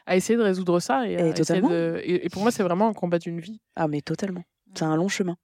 [0.05, 1.09] à essayer de résoudre ça.
[1.09, 1.71] Et, totalement.
[1.71, 3.62] de- et, et pour moi, c'est vraiment un combat d'une vie.
[3.75, 4.43] Ah, mais totalement.
[4.75, 5.37] C'est un long chemin.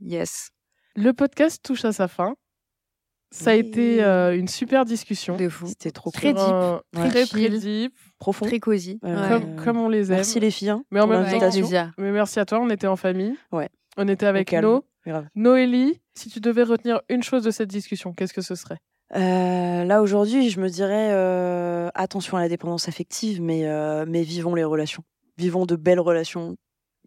[0.00, 0.48] Yes.
[0.96, 2.34] Le podcast touche à sa fin.
[3.32, 3.60] Ça a Oui.
[3.60, 5.36] été euh, une super discussion.
[5.36, 5.66] De fou.
[5.68, 6.42] C'était trop Très cool.
[6.42, 7.48] Deep, un- très très, chill.
[7.50, 7.94] très deep.
[8.18, 8.46] profond.
[8.46, 8.98] Très cosy.
[9.04, 9.28] Euh, Ouais.
[9.28, 10.16] Comme, comme on les aime.
[10.16, 10.70] Merci les filles.
[10.70, 13.34] hein, Mais en même temps, mais merci à toi, on était en famille.
[13.52, 13.68] Ouais.
[13.96, 14.52] On était avec.
[14.52, 14.84] No.
[15.34, 18.78] Noélie, si tu devais retenir une chose de cette discussion, qu'est-ce que ce serait?
[19.16, 24.22] Euh, là aujourd'hui, je me dirais euh, attention à la dépendance affective, mais, euh, mais
[24.22, 25.02] vivons les relations.
[25.38, 26.56] Vivons de belles relations.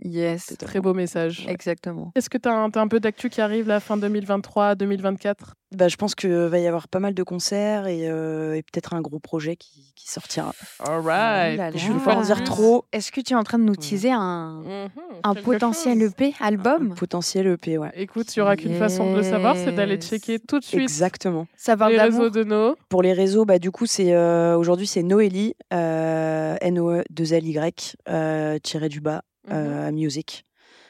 [0.03, 0.53] Yes.
[0.59, 1.45] Très beau message.
[1.47, 2.11] Exactement.
[2.15, 5.55] Est-ce que tu as, un t'as un peu d'actu qui arrive la fin 2023, 2024
[5.75, 8.93] Bah, je pense qu'il va y avoir pas mal de concerts et, euh, et peut-être
[8.93, 10.53] un gros projet qui, qui sortira.
[10.79, 11.57] All Oh right.
[11.57, 11.77] là là.
[11.77, 12.83] Je ne veux pas en dire trop.
[12.91, 14.89] Est-ce que tu es en train de nous teaser un, Mhm,
[15.23, 16.11] un quelque potentiel chose.
[16.11, 16.93] EP, album?
[16.95, 17.91] Potentiel EP, ouais.
[17.95, 20.81] Écoute, il n'y aura qu'une façon de le savoir, c'est d'aller checker tout de suite
[20.81, 21.47] Exactement.
[21.77, 22.75] Parle les réseaux de No.
[22.89, 28.89] Pour les réseaux, bah, du coup, c'est euh, aujourd'hui, c'est Noélie, euh, N-O-E-2-L-Y, euh, tiré
[28.89, 30.45] du bas, Euh, music.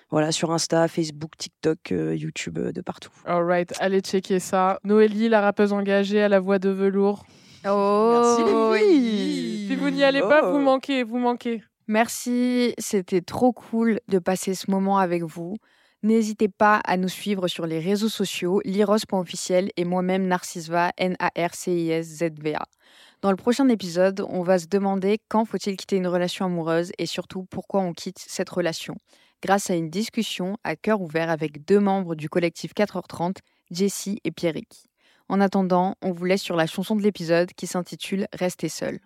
[0.09, 3.09] Voilà, sur Insta, Facebook, TikTok, euh, YouTube, euh, de partout.
[3.25, 4.79] All right, allez checker ça.
[4.83, 7.25] Noélie, la rappeuse engagée à la voix de velours.
[7.67, 9.67] Oh, Merci, les.
[9.69, 10.51] Si vous n'y allez pas, Oh.
[10.51, 11.63] vous manquez, vous manquez.
[11.87, 15.55] Merci, c'était trop cool de passer ce moment avec vous.
[16.03, 22.65] N'hésitez pas à nous suivre sur les réseaux sociaux, liros.officiel et moi-même Narcisva, N-A-R-C-I-S-Z-V-A.
[23.23, 27.05] Dans le prochain épisode, on va se demander quand faut-il quitter une relation amoureuse et
[27.05, 28.97] surtout pourquoi on quitte cette relation.
[29.41, 33.37] Grâce à une discussion à cœur ouvert avec deux membres du collectif 4h30,
[33.71, 34.89] Jessie et Pierrick.
[35.29, 38.99] En attendant, on vous laisse sur la chanson de l'épisode qui s'intitule Restez seul.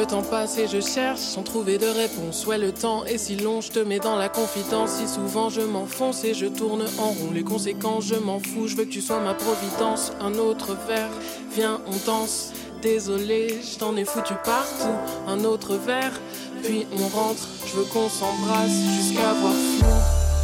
[0.00, 2.46] Le temps passe et je cherche sans trouver de réponse.
[2.46, 4.92] Ouais, le temps est si long, je te mets dans la confidence.
[4.92, 7.30] Si souvent je m'enfonce et je tourne en rond.
[7.34, 10.12] Les conséquences, je m'en fous, je veux que tu sois ma providence.
[10.22, 11.10] Un autre verre,
[11.54, 12.54] viens, on danse.
[12.80, 14.96] Désolé, je t'en ai foutu partout.
[15.28, 16.18] Un autre verre,
[16.62, 17.46] puis on rentre.
[17.66, 19.86] Je veux qu'on s'embrasse jusqu'à voir flou.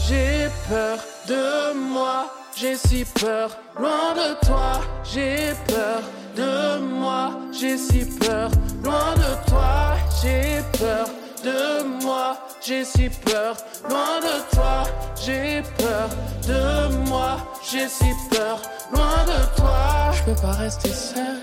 [0.07, 0.99] J'ai peur
[1.29, 3.57] de moi, j'ai si peur.
[3.81, 6.03] Loin de toi, j'ai peur
[6.37, 8.51] de moi, j'ai si peur.
[8.83, 11.07] Loin de toi, j'ai peur
[11.45, 13.57] de moi, j'ai si peur.
[13.89, 14.85] Loin de toi,
[15.25, 16.09] j'ai peur
[16.47, 17.39] de moi,
[17.71, 18.61] j'ai si peur.
[18.93, 21.41] Loin de toi, je peux pas rester seul.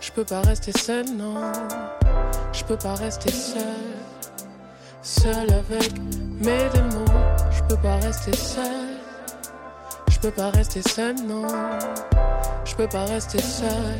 [0.00, 1.52] Je peux pas rester seul, non.
[2.52, 3.62] Je peux pas rester seul.
[5.02, 5.92] Seul avec
[6.40, 7.04] mes démons.
[7.50, 8.98] Je peux pas rester seul.
[10.08, 11.46] Je peux pas rester seul, non.
[12.64, 13.98] Je peux pas rester seul.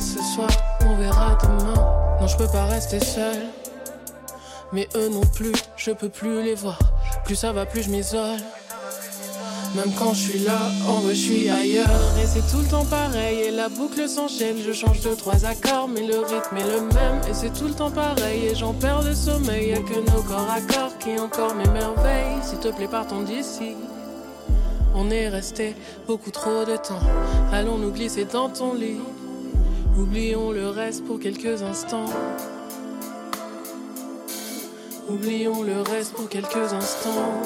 [0.00, 0.50] Ce soir,
[0.84, 1.74] on verra demain.
[2.20, 3.36] Non, je peux pas rester seul.
[4.72, 6.78] Mais eux non plus, je peux plus les voir.
[7.24, 8.40] Plus ça va, plus je m'isole.
[9.76, 11.86] Même quand je suis là, en vrai je suis ailleurs.
[12.20, 14.56] Et c'est tout le temps pareil, et la boucle s'enchaîne.
[14.66, 17.20] Je change de trois accords, mais le rythme est le même.
[17.30, 19.70] Et c'est tout le temps pareil, et j'en perds le sommeil.
[19.70, 22.42] Y'a que nos corps à corps qui encore m'émerveillent.
[22.42, 23.76] S'il te plaît, partons d'ici.
[24.94, 25.76] On est resté
[26.06, 27.00] beaucoup trop de temps.
[27.52, 28.98] Allons nous glisser dans ton lit.
[29.98, 32.06] Oublions le reste pour quelques instants.
[35.08, 37.42] Oublions le reste pour quelques instants.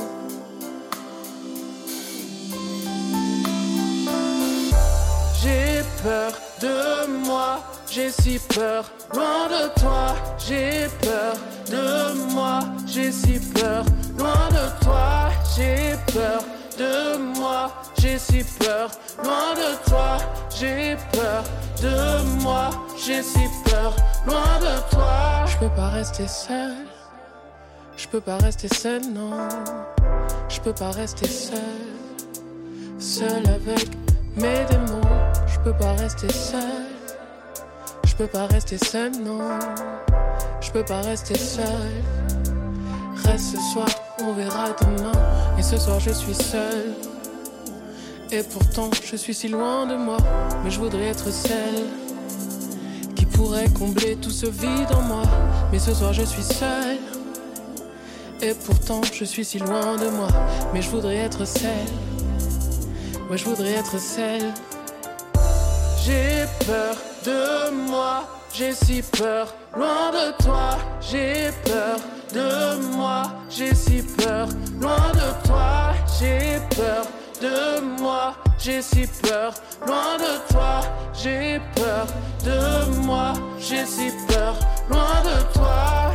[5.42, 8.90] J'ai peur de moi, j'ai si peur.
[9.12, 11.36] Loin de toi, j'ai peur
[11.70, 13.84] de moi, j'ai si peur.
[14.18, 16.42] Loin de toi, j'ai peur
[16.78, 18.90] de moi, j'ai si peur.
[19.22, 20.18] Loin de toi,
[20.59, 21.44] j'ai peur
[21.82, 22.70] de moi,
[23.05, 23.94] j'ai si peur.
[24.26, 26.74] Loin de toi, je peux pas rester seul.
[27.97, 29.49] Je peux pas rester seul, non.
[30.49, 31.59] Je peux pas rester seul.
[32.99, 33.88] Seul avec
[34.36, 35.01] mes démons.
[35.47, 36.84] Je peux pas rester seul.
[38.05, 39.59] Je peux pas rester seul, non.
[40.61, 41.64] Je peux pas rester seul.
[43.24, 43.88] Reste ce soir,
[44.20, 45.12] on verra demain.
[45.59, 46.94] Et ce soir, je suis seul.
[48.33, 50.16] Et pourtant, je suis si loin de moi.
[50.64, 51.85] Mais je voudrais être celle
[53.14, 55.22] qui pourrait combler tout ce vide en moi.
[55.72, 56.99] Mais ce soir, je suis seul.
[58.43, 60.29] Et pourtant, je suis si loin de moi.
[60.74, 61.70] Mais je voudrais être celle.
[63.31, 64.53] Ouais, je voudrais être celle.
[66.05, 68.29] J'ai peur de moi.
[68.53, 71.99] J'ai si peur, loin de toi, j'ai peur
[72.33, 74.49] de moi, j'ai si peur,
[74.81, 77.07] loin de toi, j'ai peur
[77.41, 79.55] de moi, j'ai si peur,
[79.87, 80.80] loin de toi,
[81.12, 82.07] j'ai peur
[82.45, 84.55] de moi, j'ai si peur,
[84.89, 86.12] loin de toi.